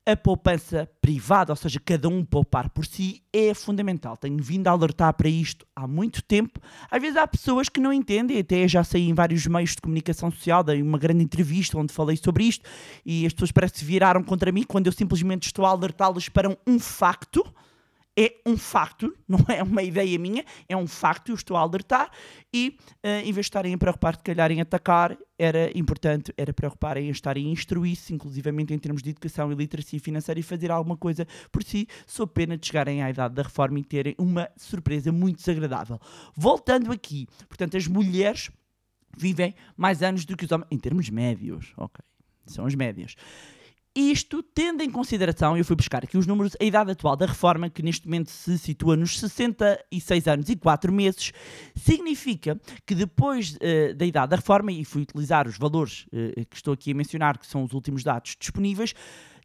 a 0.06 0.16
poupança 0.16 0.90
privada, 1.02 1.52
ou 1.52 1.56
seja, 1.56 1.80
cada 1.80 2.08
um 2.08 2.26
poupar 2.26 2.70
por 2.70 2.86
si, 2.86 3.22
é 3.32 3.54
fundamental. 3.54 4.18
Tenho 4.18 4.42
vindo 4.42 4.68
a 4.68 4.72
alertar 4.72 5.14
para 5.14 5.30
isto 5.30 5.66
há 5.76 5.88
muito 5.88 6.22
tempo. 6.24 6.60
Às 6.90 7.02
vezes 7.02 7.18
há 7.18 7.28
pessoas 7.28 7.70
que 7.70 7.80
não 7.80 7.94
entendem, 7.94 8.40
até 8.40 8.68
já 8.68 8.84
saí 8.84 9.08
em 9.08 9.14
vários 9.14 9.46
meios 9.46 9.72
de 9.72 9.82
comunicação 9.82 10.32
social, 10.32 10.64
dei 10.64 10.82
uma 10.82 10.98
grande 10.98 11.24
entrevista 11.24 11.78
onde 11.78 11.94
falei 11.94 12.18
sobre 12.18 12.44
isto 12.46 12.68
e 13.06 13.26
as 13.26 13.34
pessoas 13.34 13.52
parece 13.52 13.76
que 13.76 13.86
viraram 13.86 14.24
contra 14.24 14.52
mim 14.52 14.64
quando 14.64 14.88
eu 14.88 14.94
simplesmente 14.94 15.48
estou 15.48 15.66
a 15.66 15.70
alertá-las 15.70 16.28
para 16.28 16.58
um 16.66 16.80
facto. 16.80 17.46
É 18.20 18.36
um 18.46 18.58
facto, 18.58 19.16
não 19.26 19.40
é 19.48 19.64
uma 19.64 19.82
ideia 19.82 20.20
minha, 20.20 20.44
é 20.68 20.76
um 20.76 20.86
facto, 20.86 21.30
eu 21.30 21.36
estou 21.36 21.56
a 21.56 21.62
alertar 21.62 22.12
e 22.54 22.78
eh, 23.02 23.22
em 23.22 23.32
vez 23.32 23.46
de 23.46 23.50
estarem 23.50 23.74
a 23.74 23.78
preocupar 23.78 24.18
de 24.18 24.24
calhar 24.24 24.52
em 24.52 24.60
atacar, 24.60 25.18
era 25.38 25.72
importante, 25.78 26.34
era 26.36 26.54
preocuparem 26.54 27.08
em 27.08 27.12
estarem 27.12 27.48
a 27.48 27.52
instruir-se, 27.52 28.14
inclusivamente 28.14 28.74
em 28.74 28.78
termos 28.78 29.02
de 29.02 29.12
educação 29.12 29.50
e 29.52 29.56
literacia 29.56 30.00
financeira 30.02 30.38
e 30.38 30.44
fazer 30.44 30.70
alguma 30.70 30.98
coisa 30.98 31.26
por 31.50 31.64
si, 31.64 31.88
sou 32.06 32.28
pena 32.28 32.58
de 32.58 32.68
chegarem 32.68 33.02
à 33.02 33.10
idade 33.10 33.36
da 33.36 33.44
reforma 33.44 33.80
e 33.80 33.84
terem 33.84 34.16
uma 34.18 34.50
surpresa 34.58 35.14
muito 35.14 35.38
desagradável. 35.38 35.98
Voltando 36.36 36.92
aqui, 36.92 37.26
portanto, 37.48 37.78
as 37.78 37.88
mulheres 37.88 38.52
vivem 39.18 39.56
mais 39.78 40.04
anos 40.04 40.26
do 40.26 40.36
que 40.36 40.44
os 40.44 40.52
homens, 40.52 40.68
em 40.70 40.78
termos 40.78 41.10
médios, 41.10 41.74
ok, 41.78 42.04
são 42.46 42.66
as 42.66 42.76
médias. 42.76 43.16
Isto 44.00 44.42
tendo 44.42 44.82
em 44.82 44.90
consideração, 44.90 45.58
eu 45.58 45.66
fui 45.66 45.76
buscar 45.76 46.06
aqui 46.06 46.18
os 46.18 46.26
números, 46.26 46.56
a 46.62 46.64
idade 46.64 46.90
atual 46.90 47.18
da 47.18 47.26
reforma, 47.26 47.70
que 47.70 47.84
neste 47.84 48.08
momento 48.08 48.32
se 48.32 48.58
situa 48.58 48.96
nos 48.96 49.20
66 49.20 50.26
anos 50.26 50.48
e 50.48 50.56
4 50.56 50.90
meses, 50.94 51.34
significa 51.76 52.58
que 52.86 52.96
depois 52.96 53.58
eh, 53.60 53.94
da 53.94 54.06
idade 54.06 54.30
da 54.30 54.38
reforma, 54.38 54.72
e 54.72 54.86
fui 54.86 55.02
utilizar 55.02 55.50
os 55.50 55.58
valores 55.58 56.06
eh, 56.14 56.46
que 56.50 56.56
estou 56.56 56.74
aqui 56.74 56.92
a 56.92 56.96
mencionar, 56.96 57.38
que 57.38 57.46
são 57.46 57.62
os 57.62 57.74
últimos 57.74 58.02
dados 58.02 58.38
disponíveis, 58.40 58.94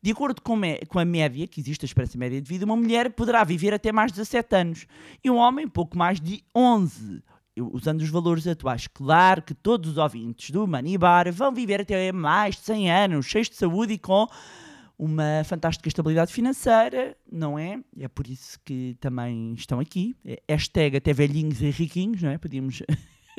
de 0.01 0.13
acordo 0.13 0.41
com, 0.41 0.61
com 0.87 0.99
a 1.01 1.05
média, 1.05 1.49
que 1.49 1.61
existe 1.61 1.85
a 1.85 1.87
esperança 1.87 2.17
média 2.17 2.41
de 2.41 2.49
vida, 2.49 2.65
uma 2.65 2.77
mulher 2.77 3.11
poderá 3.11 3.43
viver 3.43 3.75
até 3.75 3.91
mais 3.91 4.13
de 4.13 4.19
17 4.19 4.55
anos 4.55 4.87
e 5.25 5.29
um 5.29 5.37
homem 5.37 5.67
pouco 5.67 5.99
mais 5.99 6.21
de 6.21 6.45
11. 6.55 7.25
Usando 7.57 8.01
os 8.01 8.09
valores 8.09 8.47
atuais, 8.47 8.89
claro 8.89 9.41
que 9.41 9.55
todos 9.55 9.93
os 9.93 9.97
ouvintes 9.97 10.51
do 10.51 10.67
Money 10.67 10.99
Bar 10.99 11.33
vão 11.33 11.53
viver 11.53 11.83
até 11.83 12.11
mais 12.11 12.57
de 12.57 12.63
100 12.63 12.91
anos, 12.91 13.27
cheios 13.27 13.49
de 13.49 13.55
saúde 13.55 13.93
e 13.93 13.99
com 13.99 14.27
uma 14.99 15.43
fantástica 15.45 15.89
estabilidade 15.89 16.33
financeira, 16.33 17.17
não 17.31 17.59
é? 17.59 17.81
É 17.99 18.09
por 18.09 18.27
isso 18.27 18.59
que 18.65 18.97
também 19.01 19.55
estão 19.55 19.79
aqui. 19.81 20.17
É 20.25 20.41
Hashtag 20.49 20.97
até 20.97 21.13
velhinhos 21.13 21.61
e 21.61 21.71
riquinhos, 21.71 22.23
não 22.23 22.31
é? 22.31 22.39
Podíamos 22.39 22.83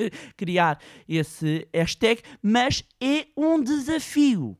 criar 0.36 0.78
esse 1.08 1.66
hashtag, 1.74 2.22
mas 2.42 2.84
é 3.00 3.26
um 3.36 3.62
desafio. 3.62 4.56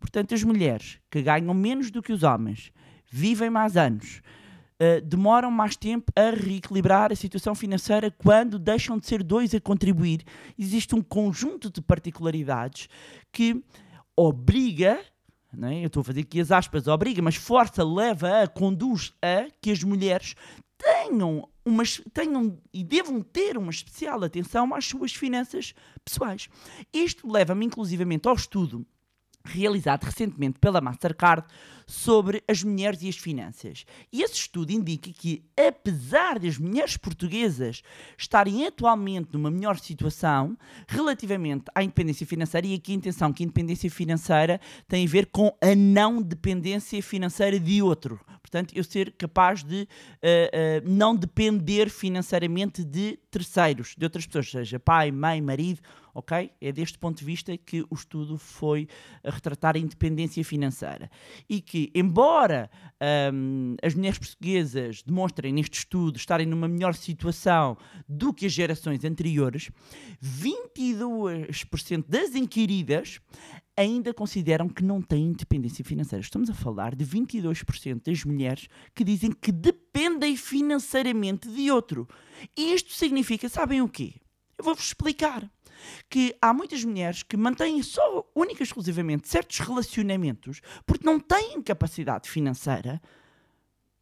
Portanto, 0.00 0.34
as 0.34 0.42
mulheres 0.44 0.98
que 1.10 1.22
ganham 1.22 1.54
menos 1.54 1.90
do 1.90 2.02
que 2.02 2.12
os 2.12 2.22
homens, 2.22 2.72
vivem 3.10 3.50
mais 3.50 3.76
anos, 3.76 4.20
uh, 4.80 5.00
demoram 5.04 5.50
mais 5.50 5.76
tempo 5.76 6.12
a 6.16 6.30
reequilibrar 6.30 7.12
a 7.12 7.16
situação 7.16 7.54
financeira 7.54 8.10
quando 8.10 8.58
deixam 8.58 8.98
de 8.98 9.06
ser 9.06 9.22
dois 9.22 9.54
a 9.54 9.60
contribuir. 9.60 10.24
Existe 10.58 10.94
um 10.94 11.02
conjunto 11.02 11.70
de 11.70 11.80
particularidades 11.80 12.88
que 13.32 13.62
obriga, 14.16 15.00
é? 15.62 15.82
eu 15.82 15.86
estou 15.86 16.00
a 16.00 16.04
fazer 16.04 16.20
aqui 16.20 16.40
as 16.40 16.50
aspas, 16.50 16.86
obriga, 16.86 17.22
mas 17.22 17.36
força, 17.36 17.84
leva 17.84 18.42
a, 18.42 18.48
conduz 18.48 19.12
a 19.22 19.48
que 19.60 19.70
as 19.70 19.82
mulheres 19.82 20.34
tenham, 20.76 21.48
umas, 21.64 22.00
tenham 22.12 22.58
e 22.72 22.84
devam 22.84 23.20
ter 23.20 23.56
uma 23.58 23.70
especial 23.70 24.22
atenção 24.22 24.74
às 24.74 24.86
suas 24.86 25.12
finanças 25.12 25.74
pessoais. 26.04 26.48
Isto 26.92 27.30
leva-me 27.30 27.66
inclusivamente 27.66 28.28
ao 28.28 28.34
estudo 28.34 28.86
realizado 29.44 30.04
recentemente 30.04 30.58
pela 30.58 30.80
Mastercard 30.80 31.46
sobre 31.86 32.42
as 32.46 32.62
mulheres 32.62 33.02
e 33.02 33.08
as 33.08 33.16
finanças. 33.16 33.86
E 34.12 34.22
esse 34.22 34.34
estudo 34.34 34.70
indica 34.70 35.10
que, 35.10 35.42
apesar 35.56 36.38
das 36.38 36.58
mulheres 36.58 36.98
portuguesas 36.98 37.82
estarem 38.16 38.66
atualmente 38.66 39.30
numa 39.32 39.50
melhor 39.50 39.78
situação 39.78 40.56
relativamente 40.86 41.64
à 41.74 41.82
independência 41.82 42.26
financeira, 42.26 42.66
e 42.66 42.74
aqui 42.74 42.92
a 42.92 42.96
intenção 42.96 43.32
que 43.32 43.42
a 43.42 43.46
independência 43.46 43.90
financeira 43.90 44.60
tem 44.86 45.06
a 45.06 45.08
ver 45.08 45.26
com 45.26 45.56
a 45.62 45.74
não 45.74 46.20
dependência 46.20 47.02
financeira 47.02 47.58
de 47.58 47.80
outro. 47.80 48.20
Portanto, 48.42 48.72
eu 48.74 48.84
ser 48.84 49.12
capaz 49.12 49.62
de 49.62 49.82
uh, 49.82 49.86
uh, 49.86 50.88
não 50.88 51.14
depender 51.14 51.90
financeiramente 51.90 52.82
de 52.82 53.18
terceiros, 53.30 53.94
de 53.96 54.04
outras 54.04 54.26
pessoas, 54.26 54.50
seja 54.50 54.78
pai, 54.78 55.10
mãe, 55.10 55.40
marido, 55.42 55.80
ok? 56.18 56.50
É 56.60 56.72
deste 56.72 56.98
ponto 56.98 57.18
de 57.18 57.24
vista 57.24 57.56
que 57.56 57.82
o 57.88 57.94
estudo 57.94 58.36
foi 58.36 58.88
a 59.22 59.30
retratar 59.30 59.76
a 59.76 59.78
independência 59.78 60.44
financeira. 60.44 61.08
E 61.48 61.60
que, 61.60 61.92
embora 61.94 62.68
um, 63.32 63.76
as 63.82 63.94
mulheres 63.94 64.18
portuguesas 64.18 65.02
demonstrem 65.02 65.52
neste 65.52 65.78
estudo 65.78 66.16
estarem 66.16 66.46
numa 66.46 66.66
melhor 66.66 66.94
situação 66.94 67.76
do 68.08 68.34
que 68.34 68.46
as 68.46 68.52
gerações 68.52 69.04
anteriores, 69.04 69.70
22% 70.20 72.04
das 72.08 72.34
inquiridas 72.34 73.20
ainda 73.76 74.12
consideram 74.12 74.68
que 74.68 74.82
não 74.82 75.00
têm 75.00 75.26
independência 75.26 75.84
financeira. 75.84 76.20
Estamos 76.20 76.50
a 76.50 76.54
falar 76.54 76.96
de 76.96 77.06
22% 77.06 78.02
das 78.04 78.24
mulheres 78.24 78.66
que 78.92 79.04
dizem 79.04 79.30
que 79.30 79.52
dependem 79.52 80.36
financeiramente 80.36 81.48
de 81.48 81.70
outro. 81.70 82.08
E 82.56 82.74
isto 82.74 82.92
significa, 82.92 83.48
sabem 83.48 83.80
o 83.80 83.88
quê? 83.88 84.14
Eu 84.58 84.64
vou-vos 84.64 84.86
explicar 84.86 85.48
que 86.08 86.36
há 86.40 86.52
muitas 86.52 86.84
mulheres 86.84 87.22
que 87.22 87.36
mantêm 87.36 87.82
só, 87.82 88.24
única 88.34 88.62
e 88.62 88.64
exclusivamente, 88.64 89.28
certos 89.28 89.58
relacionamentos 89.58 90.60
porque 90.86 91.04
não 91.04 91.18
têm 91.18 91.60
capacidade 91.62 92.28
financeira 92.28 93.00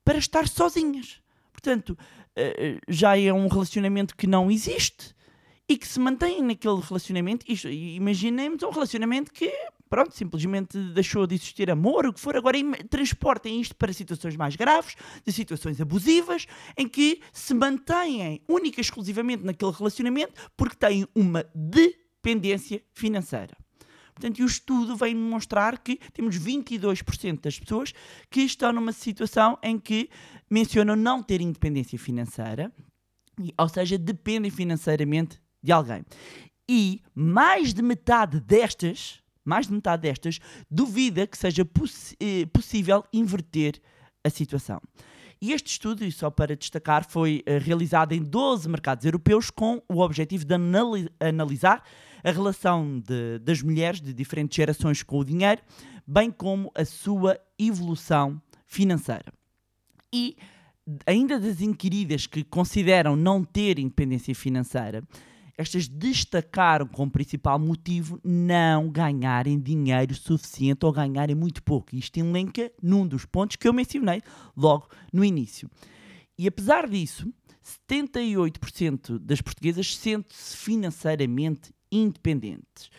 para 0.04 0.18
estar 0.18 0.46
sozinhas. 0.48 1.20
Portanto, 1.52 1.98
eh, 2.36 2.78
já 2.86 3.18
é 3.18 3.32
um 3.32 3.48
relacionamento 3.48 4.14
que 4.14 4.26
não 4.26 4.50
existe 4.50 5.14
e 5.68 5.76
que 5.76 5.86
se 5.88 5.98
mantém 5.98 6.42
naquele 6.42 6.80
relacionamento. 6.80 7.44
Imaginemos 7.48 8.62
um 8.62 8.70
relacionamento 8.70 9.32
que, 9.32 9.52
pronto, 9.88 10.14
simplesmente 10.14 10.78
deixou 10.92 11.26
de 11.26 11.34
existir 11.34 11.70
amor, 11.70 12.06
o 12.06 12.12
que 12.12 12.20
for. 12.20 12.36
Agora 12.36 12.56
transportem 12.88 13.60
isto 13.60 13.74
para 13.76 13.92
situações 13.92 14.36
mais 14.36 14.56
graves, 14.56 14.96
de 15.24 15.32
situações 15.32 15.80
abusivas, 15.80 16.46
em 16.76 16.88
que 16.88 17.20
se 17.32 17.54
mantêm 17.54 18.42
única 18.48 18.80
e 18.80 18.82
exclusivamente 18.82 19.44
naquele 19.44 19.72
relacionamento 19.72 20.32
porque 20.56 20.76
têm 20.76 21.06
uma 21.14 21.44
dependência 21.54 22.82
financeira. 22.92 23.56
Portanto, 24.14 24.38
o 24.38 24.46
estudo 24.46 24.96
vem 24.96 25.14
mostrar 25.14 25.78
que 25.78 26.00
temos 26.14 26.38
22% 26.38 27.42
das 27.42 27.58
pessoas 27.58 27.92
que 28.30 28.40
estão 28.40 28.72
numa 28.72 28.92
situação 28.92 29.58
em 29.62 29.78
que 29.78 30.08
mencionam 30.50 30.96
não 30.96 31.22
ter 31.22 31.42
independência 31.42 31.98
financeira, 31.98 32.72
ou 33.58 33.68
seja, 33.68 33.98
dependem 33.98 34.50
financeiramente 34.50 35.38
de 35.62 35.70
alguém. 35.70 36.02
E 36.66 37.02
mais 37.14 37.74
de 37.74 37.82
metade 37.82 38.40
destas, 38.40 39.20
mais 39.46 39.66
de 39.66 39.72
metade 39.72 40.02
destas, 40.02 40.38
duvida 40.70 41.26
que 41.26 41.38
seja 41.38 41.62
eh, 42.20 42.46
possível 42.52 43.04
inverter 43.12 43.80
a 44.24 44.30
situação. 44.30 44.80
E 45.40 45.52
este 45.52 45.72
estudo, 45.72 46.04
e 46.04 46.10
só 46.10 46.30
para 46.30 46.56
destacar, 46.56 47.08
foi 47.08 47.44
uh, 47.46 47.62
realizado 47.62 48.12
em 48.12 48.22
12 48.22 48.68
mercados 48.68 49.04
europeus 49.04 49.50
com 49.50 49.82
o 49.88 50.00
objetivo 50.00 50.44
de 50.44 50.54
anali 50.54 51.10
analisar 51.20 51.84
a 52.24 52.30
relação 52.30 52.98
de, 52.98 53.38
das 53.40 53.62
mulheres 53.62 54.00
de 54.00 54.12
diferentes 54.12 54.56
gerações 54.56 55.02
com 55.02 55.18
o 55.18 55.24
dinheiro, 55.24 55.60
bem 56.06 56.30
como 56.30 56.72
a 56.74 56.84
sua 56.84 57.38
evolução 57.58 58.40
financeira. 58.66 59.32
E 60.12 60.36
ainda 61.06 61.38
das 61.38 61.60
inquiridas 61.60 62.26
que 62.26 62.42
consideram 62.42 63.14
não 63.14 63.44
ter 63.44 63.78
independência 63.78 64.34
financeira, 64.34 65.02
estas 65.56 65.88
destacaram 65.88 66.86
como 66.86 67.10
principal 67.10 67.58
motivo 67.58 68.20
não 68.22 68.90
ganharem 68.90 69.58
dinheiro 69.58 70.14
suficiente 70.14 70.84
ou 70.84 70.92
ganharem 70.92 71.34
muito 71.34 71.62
pouco. 71.62 71.96
Isto 71.96 72.18
elenca 72.18 72.70
num 72.82 73.06
dos 73.06 73.24
pontos 73.24 73.56
que 73.56 73.66
eu 73.66 73.72
mencionei 73.72 74.22
logo 74.56 74.88
no 75.12 75.24
início. 75.24 75.70
E 76.38 76.46
apesar 76.46 76.88
disso, 76.88 77.32
78% 77.88 79.18
das 79.18 79.40
portuguesas 79.40 79.96
sentem-se 79.96 80.56
financeiramente 80.56 81.72
independentes 81.90 82.90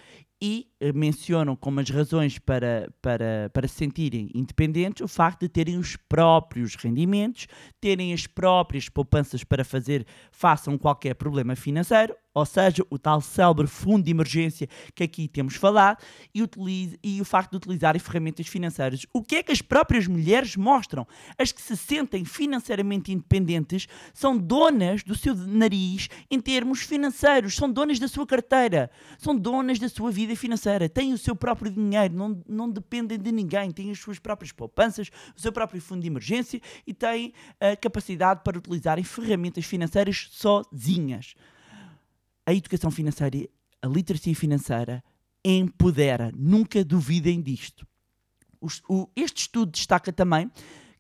e 0.41 0.67
mencionam 0.93 1.55
como 1.55 1.79
as 1.79 1.89
razões 1.89 2.37
para, 2.37 2.91
para, 3.01 3.49
para 3.53 3.67
se 3.67 3.75
sentirem 3.75 4.29
independentes 4.33 5.01
o 5.01 5.07
facto 5.07 5.41
de 5.41 5.49
terem 5.49 5.77
os 5.77 5.95
próprios 5.95 6.75
rendimentos, 6.75 7.47
terem 7.81 8.13
as 8.13 8.27
próprias 8.27 8.87
poupanças 8.89 9.43
para 9.43 9.65
fazer 9.65 10.05
a 10.43 10.77
qualquer 10.77 11.15
problema 11.15 11.55
financeiro, 11.55 12.15
ou 12.37 12.45
seja, 12.45 12.85
o 12.91 12.99
tal 12.99 13.19
célebre 13.19 13.65
fundo 13.65 14.03
de 14.03 14.11
emergência 14.11 14.69
que 14.93 15.03
aqui 15.03 15.27
temos 15.27 15.55
falado, 15.55 16.03
e, 16.33 16.43
utilize, 16.43 16.99
e 17.03 17.19
o 17.19 17.25
facto 17.25 17.51
de 17.51 17.57
utilizarem 17.57 17.99
ferramentas 17.99 18.45
financeiras. 18.47 19.07
O 19.11 19.23
que 19.23 19.37
é 19.37 19.43
que 19.43 19.51
as 19.51 19.61
próprias 19.61 20.05
mulheres 20.05 20.55
mostram? 20.55 21.07
As 21.35 21.51
que 21.51 21.59
se 21.59 21.75
sentem 21.75 22.23
financeiramente 22.23 23.11
independentes 23.11 23.87
são 24.13 24.37
donas 24.37 25.03
do 25.03 25.15
seu 25.15 25.33
nariz 25.33 26.09
em 26.29 26.39
termos 26.39 26.81
financeiros, 26.81 27.55
são 27.55 27.71
donas 27.71 27.97
da 27.97 28.07
sua 28.07 28.27
carteira, 28.27 28.91
são 29.17 29.35
donas 29.35 29.79
da 29.79 29.89
sua 29.89 30.11
vida 30.11 30.35
financeira, 30.35 30.66
têm 30.93 31.13
o 31.13 31.17
seu 31.17 31.35
próprio 31.35 31.71
dinheiro, 31.71 32.13
não, 32.13 32.41
não 32.47 32.69
dependem 32.69 33.17
de 33.17 33.31
ninguém, 33.31 33.71
têm 33.71 33.91
as 33.91 33.99
suas 33.99 34.19
próprias 34.19 34.51
poupanças, 34.51 35.09
o 35.35 35.39
seu 35.39 35.51
próprio 35.51 35.81
fundo 35.81 36.01
de 36.01 36.07
emergência 36.07 36.61
e 36.85 36.93
têm 36.93 37.33
a 37.59 37.75
capacidade 37.75 38.41
para 38.43 38.57
utilizarem 38.57 39.03
ferramentas 39.03 39.65
financeiras 39.65 40.27
sozinhas 40.31 41.35
a 42.47 42.53
educação 42.53 42.89
financeira, 42.89 43.49
a 43.81 43.87
literacia 43.87 44.33
financeira 44.33 45.03
empodera. 45.43 46.31
Nunca 46.33 46.81
duvidem 46.81 47.41
disto. 47.41 47.85
Este 49.17 49.41
estudo 49.41 49.73
destaca 49.73 50.13
também 50.13 50.49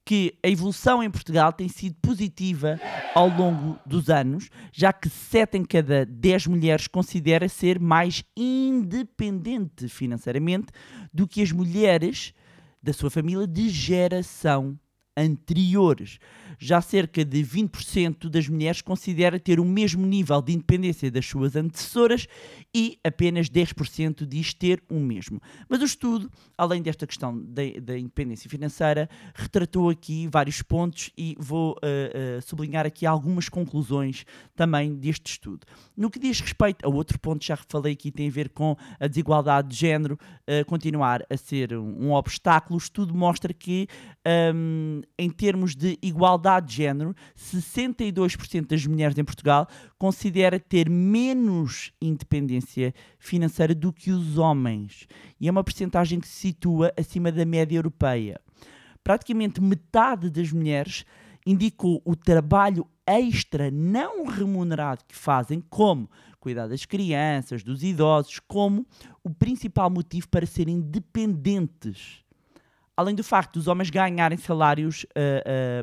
que 0.07 0.39
a 0.41 0.47
evolução 0.47 1.03
em 1.03 1.11
Portugal 1.11 1.51
tem 1.51 1.67
sido 1.67 1.97
positiva 2.01 2.79
ao 3.13 3.27
longo 3.27 3.77
dos 3.85 4.09
anos, 4.09 4.49
já 4.71 4.93
que 4.93 5.09
7 5.09 5.57
em 5.57 5.65
cada 5.65 6.05
10 6.05 6.47
mulheres 6.47 6.87
considera 6.87 7.49
ser 7.49 7.77
mais 7.77 8.23
independente 8.33 9.89
financeiramente 9.89 10.67
do 11.13 11.27
que 11.27 11.41
as 11.41 11.51
mulheres 11.51 12.33
da 12.81 12.93
sua 12.93 13.09
família 13.09 13.45
de 13.45 13.67
geração 13.67 14.79
anteriores. 15.17 16.19
Já 16.59 16.81
cerca 16.81 17.23
de 17.23 17.43
20% 17.43 18.29
das 18.29 18.47
mulheres 18.47 18.81
considera 18.81 19.39
ter 19.39 19.59
o 19.59 19.65
mesmo 19.65 20.05
nível 20.05 20.41
de 20.41 20.53
independência 20.53 21.11
das 21.11 21.25
suas 21.25 21.55
antecessoras 21.55 22.27
e 22.73 22.99
apenas 23.03 23.49
10% 23.49 24.25
diz 24.25 24.53
ter 24.53 24.83
o 24.89 24.99
mesmo. 24.99 25.39
Mas 25.69 25.81
o 25.81 25.85
estudo, 25.85 26.31
além 26.57 26.81
desta 26.81 27.05
questão 27.05 27.37
da, 27.37 27.61
da 27.81 27.97
independência 27.97 28.49
financeira, 28.49 29.09
retratou 29.35 29.89
aqui 29.89 30.27
vários 30.27 30.61
pontos 30.61 31.11
e 31.17 31.35
vou 31.39 31.73
uh, 31.73 32.37
uh, 32.37 32.41
sublinhar 32.41 32.85
aqui 32.85 33.05
algumas 33.05 33.49
conclusões 33.49 34.25
também 34.55 34.95
deste 34.95 35.31
estudo. 35.31 35.65
No 35.95 36.09
que 36.09 36.19
diz 36.19 36.39
respeito 36.39 36.85
a 36.85 36.89
outro 36.89 37.19
ponto, 37.19 37.45
já 37.45 37.55
falei 37.55 37.93
aqui, 37.93 38.11
tem 38.11 38.27
a 38.27 38.31
ver 38.31 38.49
com 38.49 38.75
a 38.99 39.07
desigualdade 39.07 39.69
de 39.69 39.75
género 39.75 40.15
uh, 40.15 40.65
continuar 40.65 41.23
a 41.29 41.37
ser 41.37 41.73
um, 41.73 42.07
um 42.07 42.13
obstáculo. 42.13 42.75
O 42.75 42.77
estudo 42.77 43.13
mostra 43.13 43.53
que, 43.53 43.87
um, 44.53 45.01
em 45.17 45.29
termos 45.29 45.75
de 45.75 45.97
igualdade 46.01 46.67
de 46.67 46.75
género, 46.75 47.15
62% 47.35 48.67
das 48.67 48.85
mulheres 48.85 49.17
em 49.17 49.23
Portugal 49.23 49.67
considera 49.97 50.59
ter 50.59 50.89
menos 50.89 51.91
independência 52.01 52.93
financeira 53.19 53.73
do 53.73 53.91
que 53.91 54.11
os 54.11 54.37
homens. 54.37 55.07
E 55.39 55.47
é 55.47 55.51
uma 55.51 55.63
percentagem 55.63 56.19
que 56.19 56.27
se 56.27 56.47
situa 56.47 56.93
acima 56.97 57.31
da 57.31 57.45
média 57.45 57.77
europeia. 57.77 58.39
Praticamente 59.03 59.61
metade 59.61 60.29
das 60.29 60.51
mulheres 60.51 61.05
indicou 61.45 62.01
o 62.03 62.15
trabalho 62.15 62.85
extra 63.05 63.71
não 63.71 64.25
remunerado 64.25 65.05
que 65.07 65.15
fazem, 65.15 65.61
como 65.69 66.09
cuidar 66.39 66.67
das 66.67 66.85
crianças, 66.85 67.63
dos 67.63 67.83
idosos, 67.83 68.39
como 68.39 68.85
o 69.23 69.29
principal 69.29 69.89
motivo 69.89 70.27
para 70.27 70.45
serem 70.45 70.81
dependentes 70.81 72.26
além 72.97 73.13
do 73.13 73.23
facto 73.23 73.53
dos 73.53 73.67
homens 73.67 73.91
ganharem 73.91 74.39
salários 74.39 75.03
uh, 75.03 75.07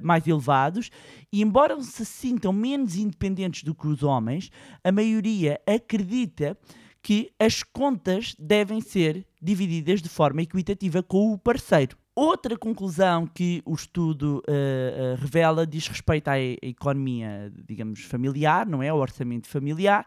uh, 0.03 0.05
mais 0.05 0.27
elevados, 0.27 0.91
e 1.33 1.41
embora 1.41 1.81
se 1.81 2.05
sintam 2.05 2.53
menos 2.53 2.97
independentes 2.97 3.63
do 3.63 3.73
que 3.73 3.87
os 3.87 4.03
homens, 4.03 4.51
a 4.83 4.91
maioria 4.91 5.61
acredita 5.65 6.59
que 7.01 7.31
as 7.39 7.63
contas 7.63 8.35
devem 8.37 8.81
ser 8.81 9.25
divididas 9.41 10.03
de 10.03 10.09
forma 10.09 10.43
equitativa 10.43 11.03
com 11.03 11.33
o 11.33 11.39
parceiro. 11.39 11.97
Outra 12.17 12.57
conclusão 12.57 13.27
que 13.27 13.63
o 13.65 13.75
estudo 13.75 14.43
uh, 14.49 15.21
revela 15.21 15.67
diz 15.67 15.87
respeito 15.87 16.29
à 16.29 16.39
economia, 16.39 17.53
digamos, 17.69 18.01
familiar, 18.01 18.67
não 18.67 18.83
é? 18.83 18.93
O 18.93 18.97
orçamento 18.97 19.49
familiar, 19.49 20.07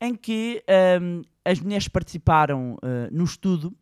em 0.00 0.14
que 0.14 0.62
um, 1.02 1.22
as 1.44 1.58
mulheres 1.60 1.88
participaram 1.88 2.76
no 3.10 3.24
estudo 3.24 3.74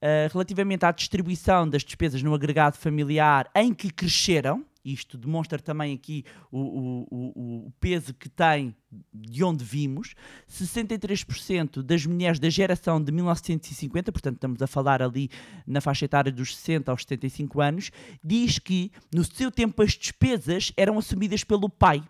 Uh, 0.00 0.30
relativamente 0.32 0.84
à 0.84 0.92
distribuição 0.92 1.68
das 1.68 1.82
despesas 1.82 2.22
no 2.22 2.32
agregado 2.32 2.76
familiar 2.76 3.50
em 3.52 3.74
que 3.74 3.90
cresceram, 3.90 4.64
isto 4.84 5.18
demonstra 5.18 5.58
também 5.58 5.94
aqui 5.94 6.24
o, 6.50 7.06
o, 7.10 7.66
o, 7.66 7.72
peso 7.80 8.14
que 8.14 8.28
tem 8.28 8.74
de 9.12 9.44
onde 9.44 9.64
vimos. 9.64 10.14
63% 10.48 11.82
das 11.82 12.06
mulheres 12.06 12.38
da 12.38 12.48
geração 12.48 13.02
de 13.02 13.12
1950, 13.12 14.12
portanto 14.12 14.36
estamos 14.36 14.62
a 14.62 14.66
falar 14.66 15.02
ali 15.02 15.30
na 15.66 15.80
faixa 15.80 16.04
etária 16.04 16.32
dos 16.32 16.56
60 16.56 16.90
aos 16.90 17.02
75 17.02 17.60
anos, 17.60 17.90
diz 18.22 18.58
que 18.58 18.90
no 19.12 19.24
seu 19.24 19.50
tempo 19.50 19.82
as 19.82 19.92
despesas 19.92 20.72
eram 20.76 20.98
assumidas 20.98 21.44
pelo 21.44 21.68
pai. 21.68 22.02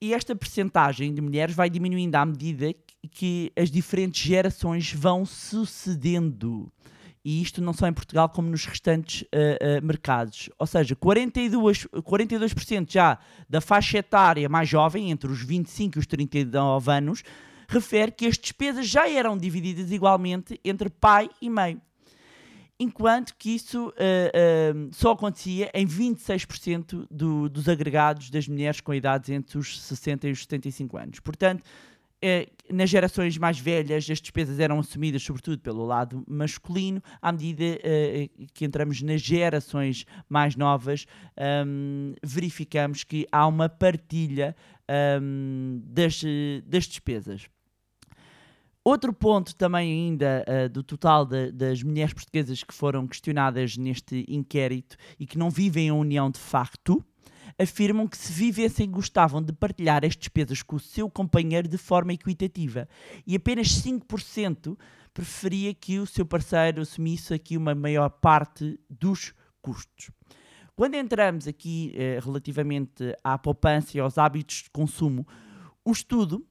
E 0.00 0.14
esta 0.14 0.36
percentagem 0.36 1.12
de 1.12 1.20
mulheres 1.20 1.56
vai 1.56 1.68
diminuindo 1.68 2.14
à 2.14 2.24
medida 2.24 2.72
que 3.06 3.52
as 3.56 3.70
diferentes 3.70 4.20
gerações 4.22 4.92
vão 4.92 5.24
sucedendo. 5.24 6.70
E 7.24 7.42
isto 7.42 7.60
não 7.60 7.72
só 7.72 7.86
em 7.86 7.92
Portugal, 7.92 8.28
como 8.28 8.48
nos 8.48 8.64
restantes 8.64 9.22
uh, 9.22 9.26
uh, 9.26 9.86
mercados. 9.86 10.48
Ou 10.58 10.66
seja, 10.66 10.96
42%, 10.96 12.02
42 12.02 12.52
já 12.88 13.18
da 13.48 13.60
faixa 13.60 13.98
etária 13.98 14.48
mais 14.48 14.68
jovem, 14.68 15.10
entre 15.10 15.30
os 15.30 15.42
25 15.42 15.98
e 15.98 16.00
os 16.00 16.06
39 16.06 16.90
anos, 16.90 17.22
refere 17.68 18.12
que 18.12 18.26
as 18.26 18.38
despesas 18.38 18.88
já 18.88 19.08
eram 19.08 19.36
divididas 19.36 19.90
igualmente 19.92 20.58
entre 20.64 20.88
pai 20.88 21.28
e 21.42 21.50
mãe. 21.50 21.80
Enquanto 22.80 23.34
que 23.36 23.50
isso 23.50 23.88
uh, 23.88 24.88
só 24.92 25.10
acontecia 25.10 25.68
em 25.74 25.86
26% 25.86 27.08
do, 27.10 27.48
dos 27.48 27.68
agregados 27.68 28.30
das 28.30 28.46
mulheres 28.46 28.80
com 28.80 28.94
idades 28.94 29.30
entre 29.30 29.58
os 29.58 29.82
60 29.82 30.28
e 30.28 30.32
os 30.32 30.42
75 30.42 30.96
anos. 30.96 31.20
Portanto, 31.20 31.64
nas 32.72 32.90
gerações 32.90 33.38
mais 33.38 33.58
velhas 33.58 34.08
as 34.10 34.20
despesas 34.20 34.58
eram 34.58 34.78
assumidas 34.78 35.22
sobretudo 35.22 35.58
pelo 35.58 35.84
lado 35.84 36.24
masculino, 36.28 37.02
à 37.22 37.32
medida 37.32 37.64
uh, 37.64 38.46
que 38.52 38.64
entramos 38.64 39.00
nas 39.02 39.20
gerações 39.20 40.04
mais 40.28 40.56
novas, 40.56 41.06
um, 41.66 42.14
verificamos 42.22 43.04
que 43.04 43.26
há 43.30 43.46
uma 43.46 43.68
partilha 43.68 44.54
um, 45.20 45.80
das, 45.84 46.22
das 46.66 46.84
despesas. 46.84 47.48
Outro 48.84 49.12
ponto 49.12 49.54
também 49.54 49.92
ainda 49.92 50.44
uh, 50.48 50.68
do 50.68 50.82
total 50.82 51.26
de, 51.26 51.52
das 51.52 51.82
mulheres 51.82 52.14
portuguesas 52.14 52.64
que 52.64 52.72
foram 52.72 53.06
questionadas 53.06 53.76
neste 53.76 54.24
inquérito 54.26 54.96
e 55.20 55.26
que 55.26 55.36
não 55.36 55.50
vivem 55.50 55.90
a 55.90 55.94
união 55.94 56.30
de 56.30 56.38
facto, 56.38 57.04
afirmam 57.58 58.06
que 58.06 58.16
se 58.16 58.32
vivessem 58.32 58.90
gostavam 58.90 59.42
de 59.42 59.52
partilhar 59.52 60.04
as 60.04 60.16
despesas 60.16 60.62
com 60.62 60.76
o 60.76 60.80
seu 60.80 61.10
companheiro 61.10 61.66
de 61.66 61.76
forma 61.76 62.12
equitativa 62.12 62.88
e 63.26 63.34
apenas 63.34 63.68
5% 63.82 64.78
preferia 65.12 65.74
que 65.74 65.98
o 65.98 66.06
seu 66.06 66.24
parceiro 66.24 66.80
assumisse 66.80 67.34
aqui 67.34 67.56
uma 67.56 67.74
maior 67.74 68.08
parte 68.08 68.78
dos 68.88 69.34
custos. 69.60 70.10
Quando 70.76 70.94
entramos 70.94 71.48
aqui 71.48 71.92
eh, 71.96 72.20
relativamente 72.22 73.16
à 73.24 73.36
poupança 73.36 73.96
e 73.96 74.00
aos 74.00 74.16
hábitos 74.16 74.62
de 74.62 74.70
consumo, 74.70 75.26
o 75.84 75.90
estudo 75.90 76.46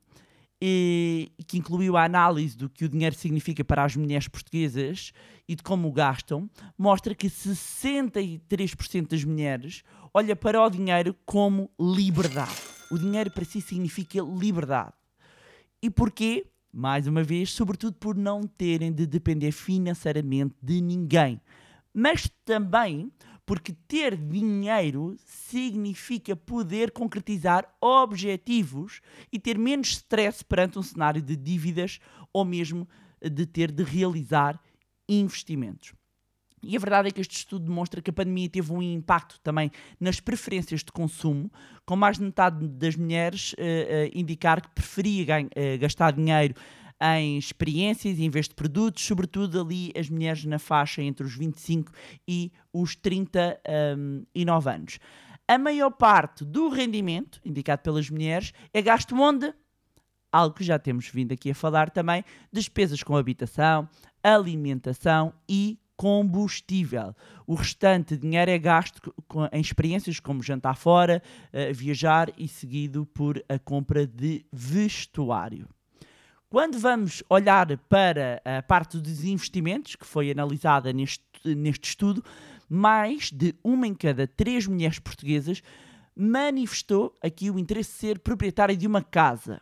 e, 0.62 1.32
que 1.46 1.58
incluiu 1.58 1.96
a 1.96 2.04
análise 2.04 2.58
do 2.58 2.70
que 2.70 2.86
o 2.86 2.90
dinheiro 2.90 3.16
significa 3.16 3.64
para 3.64 3.84
as 3.84 3.96
mulheres 3.96 4.28
portuguesas 4.28 5.14
e 5.48 5.56
de 5.56 5.64
como 5.64 5.88
o 5.88 5.92
gastam, 5.92 6.50
mostra 6.78 7.16
que 7.16 7.28
63% 7.28 9.08
das 9.08 9.24
mulheres 9.24 9.84
olha 10.14 10.36
para 10.36 10.62
o 10.62 10.70
dinheiro 10.70 11.16
como 11.26 11.70
liberdade. 11.80 12.56
O 12.92 12.98
dinheiro 12.98 13.32
para 13.32 13.46
si 13.46 13.62
significa 13.62 14.20
liberdade. 14.22 14.94
E 15.82 15.90
porquê? 15.90 16.48
Mais 16.74 17.08
uma 17.08 17.24
vez, 17.24 17.52
sobretudo 17.52 17.96
por 17.96 18.16
não 18.16 18.42
terem 18.44 18.92
de 18.92 19.06
depender 19.06 19.52
financeiramente 19.52 20.56
de 20.62 20.82
ninguém. 20.82 21.40
Mas 21.94 22.30
também 22.46 23.12
porque 23.48 23.72
ter 23.72 24.18
dinheiro 24.18 25.16
significa 25.26 26.36
poder 26.36 26.92
concretizar 26.92 27.66
objetivos 27.80 29.00
e 29.32 29.40
ter 29.40 29.58
menos 29.58 29.92
stress 29.92 30.44
perante 30.44 30.78
um 30.78 30.84
cenário 30.84 31.22
de 31.22 31.38
dívidas 31.38 32.02
ou 32.34 32.44
mesmo 32.44 32.86
de 33.22 33.46
ter 33.46 33.72
de 33.72 33.84
realizar 33.84 34.60
investimentos. 35.08 35.94
E 36.62 36.76
a 36.76 36.80
verdade 36.80 37.08
é 37.08 37.12
que 37.12 37.22
este 37.22 37.38
estudo 37.38 37.68
demonstra 37.68 38.02
que 38.02 38.10
a 38.10 38.14
pandemia 38.14 38.50
teve 38.50 38.74
um 38.74 38.82
impacto 38.82 39.40
também 39.40 39.72
nas 39.98 40.20
preferências 40.20 40.84
de 40.84 40.92
consumo, 40.92 41.50
com 41.86 41.96
mais 41.96 42.18
de 42.18 42.26
metade 42.26 42.68
das 42.68 42.98
mulheres 42.98 43.54
uh, 43.54 43.56
uh, 43.56 44.12
indicar 44.14 44.60
que 44.60 44.70
preferia 44.72 45.38
uh, 45.40 45.80
gastar 45.80 46.12
dinheiro 46.12 46.54
em 47.02 47.38
experiências 47.38 48.20
em 48.20 48.30
vez 48.30 48.48
de 48.48 48.56
produtos, 48.56 49.04
sobretudo 49.04 49.62
ali 49.62 49.92
as 49.98 50.10
mulheres 50.10 50.44
na 50.46 50.60
faixa 50.60 51.02
entre 51.02 51.26
os 51.26 51.36
25 51.36 51.92
e 52.28 52.52
os 52.74 52.96
39 52.96 53.60
um, 54.70 54.72
anos. 54.72 55.00
A 55.48 55.58
maior 55.58 55.92
parte 55.92 56.44
do 56.44 56.68
rendimento 56.70 57.40
indicado 57.46 57.82
pelas 57.82 58.10
mulheres 58.10 58.52
é 58.74 58.82
gasto 58.82 59.16
onde? 59.16 59.54
Algo 60.32 60.56
que 60.56 60.64
já 60.64 60.78
temos 60.78 61.08
vindo 61.08 61.32
aqui 61.32 61.52
a 61.52 61.56
falar 61.56 61.90
também, 61.90 62.24
despesas 62.52 63.02
com 63.02 63.16
habitação, 63.16 63.88
alimentação 64.22 65.34
e 65.48 65.80
combustível. 65.96 67.16
O 67.48 67.56
restante 67.56 68.18
dinheiro 68.18 68.52
é 68.52 68.60
gasto 68.60 69.14
em 69.52 69.62
experiências 69.62 70.20
como 70.20 70.44
jantar 70.44 70.76
fora, 70.76 71.24
uh, 71.54 71.74
viajar 71.74 72.32
e 72.38 72.48
seguido 72.48 73.06
por 73.06 73.44
a 73.50 73.58
compra 73.58 74.06
de 74.06 74.46
vestuário. 74.52 75.68
Quando 76.50 76.80
vamos 76.80 77.22
olhar 77.30 77.78
para 77.90 78.42
a 78.46 78.62
parte 78.62 78.98
dos 79.00 79.26
investimentos, 79.26 79.98
que 79.98 80.06
foi 80.06 80.32
analisada 80.32 80.94
neste, 80.94 81.22
neste 81.44 81.90
estudo, 81.90 82.24
mais 82.70 83.30
de 83.32 83.54
uma 83.62 83.86
em 83.86 83.94
cada 83.94 84.26
três 84.26 84.66
mulheres 84.66 84.98
portuguesas 84.98 85.62
manifestou 86.16 87.14
aqui 87.22 87.52
o 87.52 87.60
interesse 87.60 87.92
de 87.92 87.98
ser 87.98 88.20
proprietária 88.20 88.76
de 88.78 88.88
uma 88.88 89.02
casa. 89.02 89.60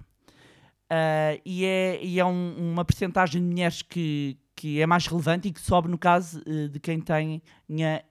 Uh, 0.85 1.41
e 1.43 1.65
é, 1.65 1.99
e 2.03 2.19
é 2.19 2.25
um, 2.25 2.71
uma 2.73 2.85
percentagem 2.85 3.41
de 3.41 3.47
mulheres 3.47 3.81
que, 3.81 4.37
que 4.55 4.79
é 4.79 4.85
mais 4.85 5.07
relevante 5.07 5.47
e 5.47 5.51
que 5.51 5.59
sobe 5.59 5.89
no 5.89 5.97
caso 5.97 6.39
eh, 6.45 6.67
de 6.67 6.79
quem 6.79 7.01
tenha 7.01 7.41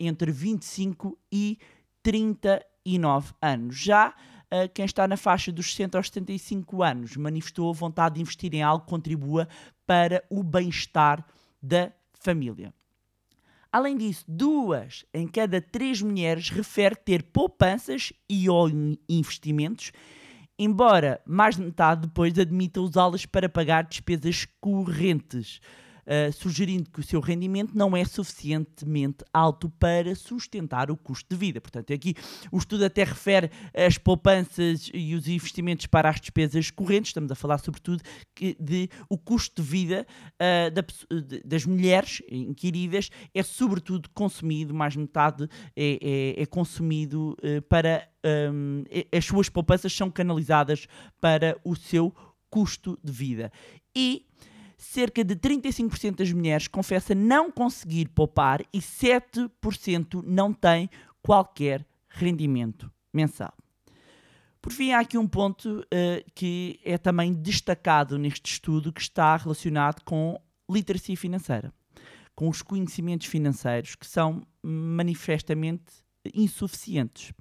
entre 0.01 0.33
25 0.33 1.17
e 1.33 1.59
39 2.03 3.33
anos. 3.41 3.77
Já 3.77 4.13
quem 4.75 4.85
está 4.85 5.07
na 5.09 5.17
faixa 5.17 5.51
dos 5.53 5.71
60 5.75 5.99
aos 5.99 6.07
75 6.09 6.83
anos 6.83 7.17
manifestou 7.17 7.71
a 7.71 7.73
vontade 7.73 8.17
de 8.17 8.21
investir 8.23 8.55
em 8.55 8.63
algo 8.63 8.85
que 8.85 8.91
contribua 8.91 9.49
para 9.87 10.23
o 10.31 10.43
bem-estar 10.43 11.25
da 11.63 11.93
família. 12.21 12.73
Além 13.73 13.97
disso, 13.97 14.25
duas 14.29 15.05
em 15.13 15.27
cada 15.27 15.61
três 15.61 16.01
mulheres 16.01 16.49
refere 16.49 16.95
ter 16.95 17.23
poupanças 17.25 18.13
e 18.29 18.49
ou 18.49 18.69
in- 18.69 18.97
investimentos, 19.09 19.91
embora 20.57 21.21
mais 21.27 21.57
de 21.57 21.63
metade 21.63 22.03
depois 22.03 22.39
admita 22.39 22.81
usá-las 22.81 23.27
para 23.27 23.49
pagar 23.49 23.83
despesas 23.85 24.47
correntes, 24.61 25.61
uh, 26.07 26.33
sugerindo 26.33 26.91
que 26.91 27.01
o 27.01 27.03
seu 27.03 27.21
rendimento 27.21 27.73
não 27.77 27.97
é 27.97 28.05
suficientemente 28.05 29.25
alto 29.33 29.69
para 29.71 30.15
sustentar 30.15 30.91
o 30.91 30.97
custo 30.97 31.29
de 31.29 31.37
vida. 31.37 31.61
Portanto, 31.61 31.93
aqui 31.93 32.15
o 32.53 32.59
estudo 32.59 32.85
até 32.85 33.05
refere 33.05 33.51
as 33.75 33.99
poupanças 33.99 34.91
e 34.93 35.15
os 35.15 35.29
investimentos 35.29 35.87
para 35.87 36.09
as 36.09 36.21
despesas 36.21 36.71
correntes, 36.71 37.11
estamos 37.11 37.31
a 37.31 37.35
falar 37.35 37.59
sobretudo 37.59 38.03
que- 38.35 38.57
de 38.61 38.89
o 39.09 39.19
custo 39.19 39.63
de 39.63 39.69
vida 39.69 40.07
uh, 40.35 40.71
da 40.71 40.85
das 41.45 41.65
mulheres 41.65 42.23
inquiridas 42.31 43.11
é 43.35 43.43
sobretudo 43.43 44.09
consumido, 44.11 44.75
mais 44.75 44.93
de 44.93 44.99
metade 44.99 45.49
é, 45.77 46.35
é- 46.39 46.43
é 46.43 46.47
consumido 46.47 47.37
uh, 47.43 47.63
para 47.69 48.09
um, 48.53 48.85
as 49.17 49.25
suas 49.25 49.49
poupanças 49.49 49.93
são 49.93 50.11
canalizadas 50.11 50.87
para 51.21 51.59
o 51.65 51.75
seu 51.75 52.15
custo 52.51 52.99
de 53.03 53.13
vida. 53.13 53.51
E 53.97 54.27
cerca 54.85 55.25
de 55.25 55.35
35% 55.35 56.17
das 56.17 56.33
mulheres 56.33 56.69
confessa 56.69 57.15
não 57.15 57.51
conseguir 57.51 58.09
poupar 58.09 58.61
e 58.73 58.79
7% 58.79 60.23
não 60.25 60.53
tem 60.53 60.89
qualquer 61.23 61.85
rendimento 62.09 62.91
mensal. 63.13 63.53
Por 64.61 64.73
fim, 64.73 64.93
há 64.93 65.01
aqui 65.01 65.19
um 65.19 65.27
ponto 65.27 65.85
eh, 65.91 66.25
que 66.35 66.81
é 66.85 66.97
também 66.97 67.33
destacado 67.33 68.19
neste 68.19 68.53
estudo 68.53 68.93
que 68.93 69.01
está 69.01 69.37
relacionado 69.37 70.03
com 70.05 70.41
literacia 70.71 71.17
financeira, 71.17 71.73
com 72.35 72.49
os 72.49 72.63
conhecimentos 72.63 73.27
financeiros 73.27 73.95
que 73.95 74.07
são 74.07 74.43
manifestamente 74.63 75.93
insuficientes. 76.35 77.33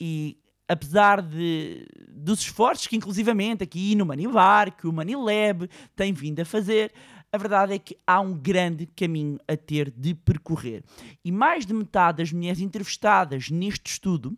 E 0.00 0.38
apesar 0.68 1.22
de, 1.22 1.86
dos 2.08 2.40
esforços 2.40 2.86
que, 2.86 2.96
inclusivamente, 2.96 3.62
aqui 3.62 3.94
no 3.94 4.06
Manivar, 4.06 4.76
que 4.76 4.86
o 4.86 4.92
Manilab 4.92 5.68
tem 5.94 6.12
vindo 6.12 6.40
a 6.40 6.44
fazer, 6.44 6.92
a 7.32 7.38
verdade 7.38 7.74
é 7.74 7.78
que 7.78 7.96
há 8.06 8.20
um 8.20 8.34
grande 8.34 8.86
caminho 8.86 9.38
a 9.46 9.56
ter 9.56 9.90
de 9.90 10.14
percorrer. 10.14 10.82
E 11.24 11.30
mais 11.30 11.66
de 11.66 11.74
metade 11.74 12.18
das 12.18 12.32
mulheres 12.32 12.60
entrevistadas 12.60 13.50
neste 13.50 13.92
estudo 13.92 14.36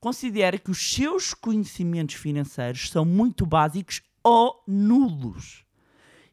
considera 0.00 0.58
que 0.58 0.70
os 0.70 0.92
seus 0.92 1.32
conhecimentos 1.32 2.16
financeiros 2.16 2.90
são 2.90 3.04
muito 3.04 3.46
básicos 3.46 4.02
ou 4.22 4.62
nulos. 4.66 5.64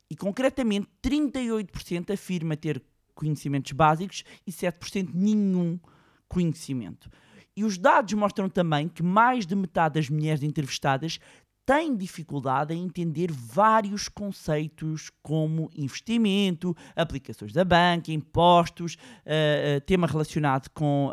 E 0.09 0.15
concretamente, 0.15 0.87
38% 1.03 2.11
afirma 2.11 2.57
ter 2.57 2.81
conhecimentos 3.13 3.71
básicos 3.73 4.23
e 4.47 4.51
7% 4.51 5.09
nenhum 5.13 5.79
conhecimento. 6.27 7.09
E 7.59 7.63
os 7.65 7.77
dados 7.77 8.13
mostram 8.13 8.47
também 8.47 8.87
que 8.87 9.03
mais 9.03 9.45
de 9.45 9.53
metade 9.53 9.95
das 9.95 10.09
mulheres 10.09 10.43
entrevistadas 10.43 11.19
têm 11.65 11.93
dificuldade 11.93 12.73
em 12.73 12.85
entender 12.85 13.33
vários 13.33 14.07
conceitos 14.07 15.11
como 15.21 15.69
investimento, 15.75 16.73
aplicações 16.95 17.51
da 17.51 17.65
banca, 17.65 18.13
impostos, 18.13 18.93
uh, 19.25 19.81
tema 19.81 20.07
relacionado 20.07 20.69
com 20.69 21.07
uh, 21.09 21.11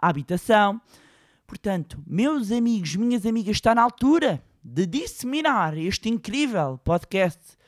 a 0.00 0.08
habitação. 0.08 0.80
Portanto, 1.44 2.00
meus 2.06 2.52
amigos, 2.52 2.94
minhas 2.94 3.26
amigas, 3.26 3.56
está 3.56 3.74
na 3.74 3.82
altura 3.82 4.40
de 4.62 4.86
disseminar 4.86 5.76
este 5.76 6.08
incrível 6.08 6.78
podcast 6.84 7.58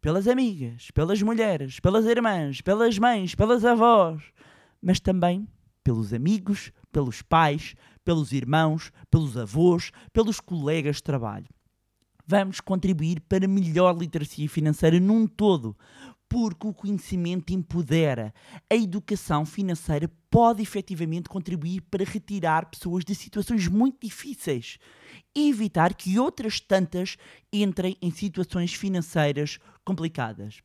pelas 0.00 0.26
amigas, 0.26 0.90
pelas 0.90 1.22
mulheres, 1.22 1.78
pelas 1.78 2.06
irmãs, 2.06 2.60
pelas 2.60 2.98
mães, 2.98 3.36
pelas 3.36 3.64
avós, 3.64 4.20
mas 4.82 4.98
também 4.98 5.46
pelos 5.84 6.12
amigos, 6.12 6.72
pelos 6.92 7.22
pais, 7.22 7.74
pelos 8.04 8.32
irmãos, 8.32 8.92
pelos 9.10 9.36
avós, 9.36 9.90
pelos 10.12 10.38
colegas 10.38 10.96
de 10.96 11.02
trabalho. 11.02 11.48
Vamos 12.26 12.60
contribuir 12.60 13.20
para 13.22 13.48
melhor 13.48 13.96
literacia 13.96 14.48
financeira 14.48 15.00
num 15.00 15.26
todo, 15.26 15.76
porque 16.28 16.66
o 16.66 16.72
conhecimento 16.72 17.52
empodera. 17.52 18.32
A 18.70 18.74
educação 18.74 19.44
financeira 19.44 20.10
pode 20.30 20.62
efetivamente 20.62 21.28
contribuir 21.28 21.82
para 21.82 22.04
retirar 22.04 22.70
pessoas 22.70 23.04
de 23.04 23.14
situações 23.14 23.68
muito 23.68 23.98
difíceis 24.00 24.78
e 25.34 25.50
evitar 25.50 25.94
que 25.94 26.18
outras 26.18 26.58
tantas 26.58 27.18
entrem 27.52 27.98
em 28.00 28.10
situações 28.10 28.72
financeiras 28.72 29.58
complicadas. 29.84 30.62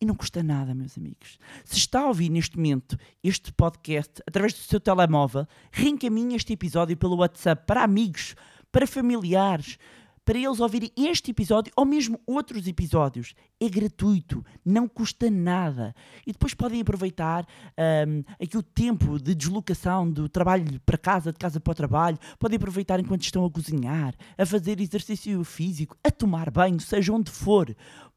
E 0.00 0.04
não 0.04 0.14
custa 0.14 0.42
nada, 0.42 0.74
meus 0.74 0.96
amigos. 0.98 1.38
Se 1.64 1.78
está 1.78 2.00
a 2.00 2.06
ouvir 2.06 2.28
neste 2.28 2.56
momento 2.56 2.98
este 3.22 3.52
podcast 3.52 4.22
através 4.26 4.52
do 4.52 4.60
seu 4.60 4.78
telemóvel, 4.78 5.46
reencaminhe 5.72 6.36
este 6.36 6.52
episódio 6.52 6.96
pelo 6.96 7.16
WhatsApp 7.16 7.64
para 7.66 7.82
amigos, 7.82 8.34
para 8.70 8.86
familiares, 8.86 9.78
para 10.26 10.38
eles 10.38 10.58
ouvirem 10.58 10.90
este 10.96 11.30
episódio 11.30 11.72
ou 11.76 11.84
mesmo 11.84 12.20
outros 12.26 12.66
episódios. 12.66 13.32
É 13.60 13.68
gratuito, 13.68 14.44
não 14.64 14.88
custa 14.88 15.30
nada. 15.30 15.94
E 16.26 16.32
depois 16.32 16.52
podem 16.52 16.80
aproveitar 16.80 17.46
um, 18.08 18.24
aqui 18.42 18.58
o 18.58 18.62
tempo 18.62 19.20
de 19.20 19.36
deslocação 19.36 20.10
do 20.10 20.28
trabalho 20.28 20.80
para 20.84 20.98
casa, 20.98 21.32
de 21.32 21.38
casa 21.38 21.60
para 21.60 21.70
o 21.70 21.74
trabalho. 21.74 22.18
Podem 22.40 22.56
aproveitar 22.56 22.98
enquanto 22.98 23.22
estão 23.22 23.44
a 23.44 23.50
cozinhar, 23.50 24.14
a 24.36 24.44
fazer 24.44 24.80
exercício 24.80 25.42
físico, 25.44 25.96
a 26.02 26.10
tomar 26.10 26.50
banho, 26.50 26.80
seja 26.80 27.12
onde 27.12 27.30
for. 27.30 27.74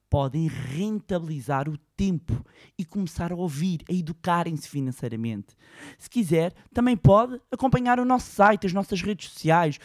Podem 0.09 0.47
rentabilizar 0.47 1.69
o 1.69 1.77
tempo 1.95 2.43
e 2.77 2.83
começar 2.83 3.31
a 3.31 3.35
ouvir, 3.35 3.83
a 3.89 3.93
educarem-se 3.93 4.67
financeiramente. 4.67 5.55
Se 5.97 6.09
quiser, 6.09 6.53
também 6.73 6.97
pode 6.97 7.39
acompanhar 7.51 7.99
o 7.99 8.05
nosso 8.05 8.31
site, 8.31 8.65
as 8.65 8.73
nossas 8.73 9.01
redes 9.01 9.29
sociais 9.29 9.79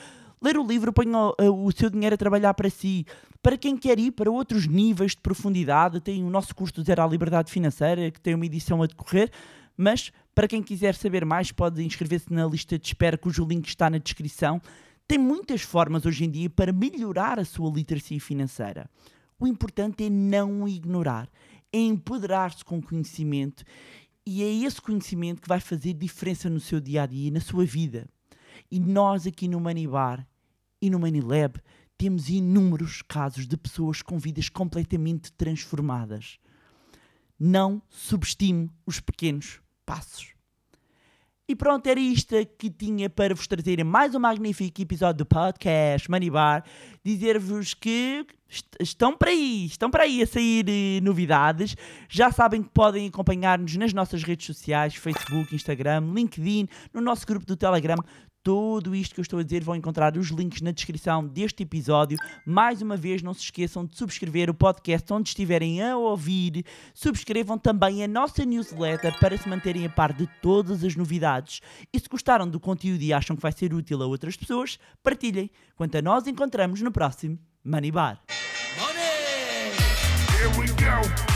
ler 0.44 0.58
o 0.58 0.66
livro 0.66 0.92
põe 0.92 1.06
o, 1.08 1.34
o, 1.66 1.72
seu 1.72 1.88
dinheiro 1.88 2.14
a 2.14 2.18
trabalhar 2.18 2.52
para 2.52 2.68
si. 2.68 3.06
Para 3.42 3.56
quem 3.56 3.76
quer 3.78 3.98
ir 3.98 4.10
para 4.10 4.30
outros 4.30 4.66
níveis 4.66 5.12
de 5.12 5.22
profundidade, 5.22 6.00
tem 6.00 6.22
o 6.22 6.28
nosso 6.28 6.54
curso 6.54 6.82
Zero 6.82 7.02
à 7.02 7.06
Liberdade 7.06 7.50
Financeira, 7.50 8.10
que 8.10 8.20
tem 8.20 8.34
uma 8.34 8.44
edição 8.44 8.82
a 8.82 8.86
decorrer, 8.86 9.30
mas 9.74 10.12
para 10.34 10.46
quem 10.46 10.62
quiser 10.62 10.94
saber 10.94 11.24
mais, 11.24 11.50
pode 11.50 11.82
inscrever-se 11.82 12.30
na 12.32 12.46
lista 12.46 12.78
de 12.78 12.86
espera, 12.86 13.16
cujo 13.16 13.46
link 13.46 13.66
está 13.66 13.88
na 13.88 13.98
descrição. 13.98 14.60
Tem 15.08 15.18
muitas 15.18 15.62
formas 15.62 16.04
hoje 16.04 16.24
em 16.24 16.30
dia 16.30 16.50
para 16.50 16.72
melhorar 16.72 17.38
a 17.38 17.44
sua 17.44 17.70
literacia 17.70 18.20
financeira. 18.20 18.88
O 19.38 19.46
importante 19.46 20.04
é 20.04 20.10
não 20.10 20.68
ignorar, 20.68 21.28
é 21.72 21.78
empoderar-se 21.78 22.64
com 22.64 22.80
conhecimento 22.80 23.64
e 24.26 24.42
é 24.42 24.66
esse 24.66 24.80
conhecimento 24.80 25.42
que 25.42 25.48
vai 25.48 25.60
fazer 25.60 25.92
diferença 25.92 26.48
no 26.48 26.60
seu 26.60 26.80
dia 26.80 27.02
a 27.02 27.06
dia, 27.06 27.30
na 27.30 27.40
sua 27.40 27.64
vida. 27.64 28.08
E 28.70 28.80
nós 28.80 29.26
aqui 29.26 29.48
no 29.48 29.60
Manibar 29.60 30.26
e 30.80 30.88
no 30.88 30.98
Manilab 30.98 31.60
temos 31.96 32.28
inúmeros 32.28 33.02
casos 33.02 33.46
de 33.46 33.56
pessoas 33.56 34.02
com 34.02 34.18
vidas 34.18 34.48
completamente 34.48 35.32
transformadas. 35.32 36.38
Não 37.38 37.82
subestime 37.88 38.70
os 38.86 39.00
pequenos 39.00 39.60
passos. 39.84 40.33
E 41.46 41.54
pronto, 41.54 41.86
era 41.86 42.00
isto 42.00 42.34
que 42.58 42.70
tinha 42.70 43.10
para 43.10 43.34
vos 43.34 43.46
trazer 43.46 43.84
mais 43.84 44.14
um 44.14 44.18
magnífico 44.18 44.80
episódio 44.80 45.18
do 45.18 45.26
podcast 45.26 46.10
Manibar. 46.10 46.64
Dizer-vos 47.04 47.74
que 47.74 48.26
est 48.48 48.64
estão 48.80 49.14
para 49.14 49.28
aí, 49.28 49.66
estão 49.66 49.90
para 49.90 50.04
aí 50.04 50.22
a 50.22 50.26
sair 50.26 50.64
eh, 50.66 51.00
novidades. 51.02 51.76
Já 52.08 52.32
sabem 52.32 52.62
que 52.62 52.70
podem 52.70 53.08
acompanhar-nos 53.08 53.76
nas 53.76 53.92
nossas 53.92 54.22
redes 54.22 54.46
sociais, 54.46 54.94
Facebook, 54.94 55.54
Instagram, 55.54 56.14
LinkedIn, 56.14 56.66
no 56.94 57.02
nosso 57.02 57.26
grupo 57.26 57.44
do 57.44 57.58
Telegram. 57.58 57.98
Tudo 58.44 58.94
isto 58.94 59.14
que 59.14 59.20
eu 59.20 59.22
estou 59.22 59.38
a 59.38 59.42
dizer 59.42 59.64
vão 59.64 59.74
encontrar 59.74 60.18
os 60.18 60.28
links 60.28 60.60
na 60.60 60.70
descrição 60.70 61.26
deste 61.26 61.62
episódio. 61.62 62.18
Mais 62.44 62.82
uma 62.82 62.94
vez, 62.94 63.22
não 63.22 63.32
se 63.32 63.40
esqueçam 63.40 63.86
de 63.86 63.96
subscrever 63.96 64.50
o 64.50 64.54
podcast 64.54 65.10
onde 65.14 65.30
estiverem 65.30 65.82
a 65.82 65.96
ouvir. 65.96 66.62
Subscrevam 66.92 67.56
também 67.56 68.04
a 68.04 68.06
nossa 68.06 68.44
newsletter 68.44 69.18
para 69.18 69.38
se 69.38 69.48
manterem 69.48 69.86
a 69.86 69.88
par 69.88 70.12
de 70.12 70.28
todas 70.42 70.84
as 70.84 70.94
novidades. 70.94 71.62
E 71.90 71.98
se 71.98 72.06
gostaram 72.06 72.46
do 72.46 72.60
conteúdo 72.60 73.00
e 73.00 73.14
acham 73.14 73.34
que 73.34 73.40
vai 73.40 73.50
ser 73.50 73.72
útil 73.72 74.02
a 74.02 74.06
outras 74.06 74.36
pessoas, 74.36 74.78
partilhem. 75.02 75.50
Quanto 75.74 75.96
a 75.96 76.02
nós, 76.02 76.26
encontramos 76.26 76.82
no 76.82 76.92
próximo 76.92 77.38
Money 77.64 77.92
Bar. 77.92 78.20
Money! 78.78 79.72
Here 80.36 80.50
we 80.60 80.66
go. 80.66 81.33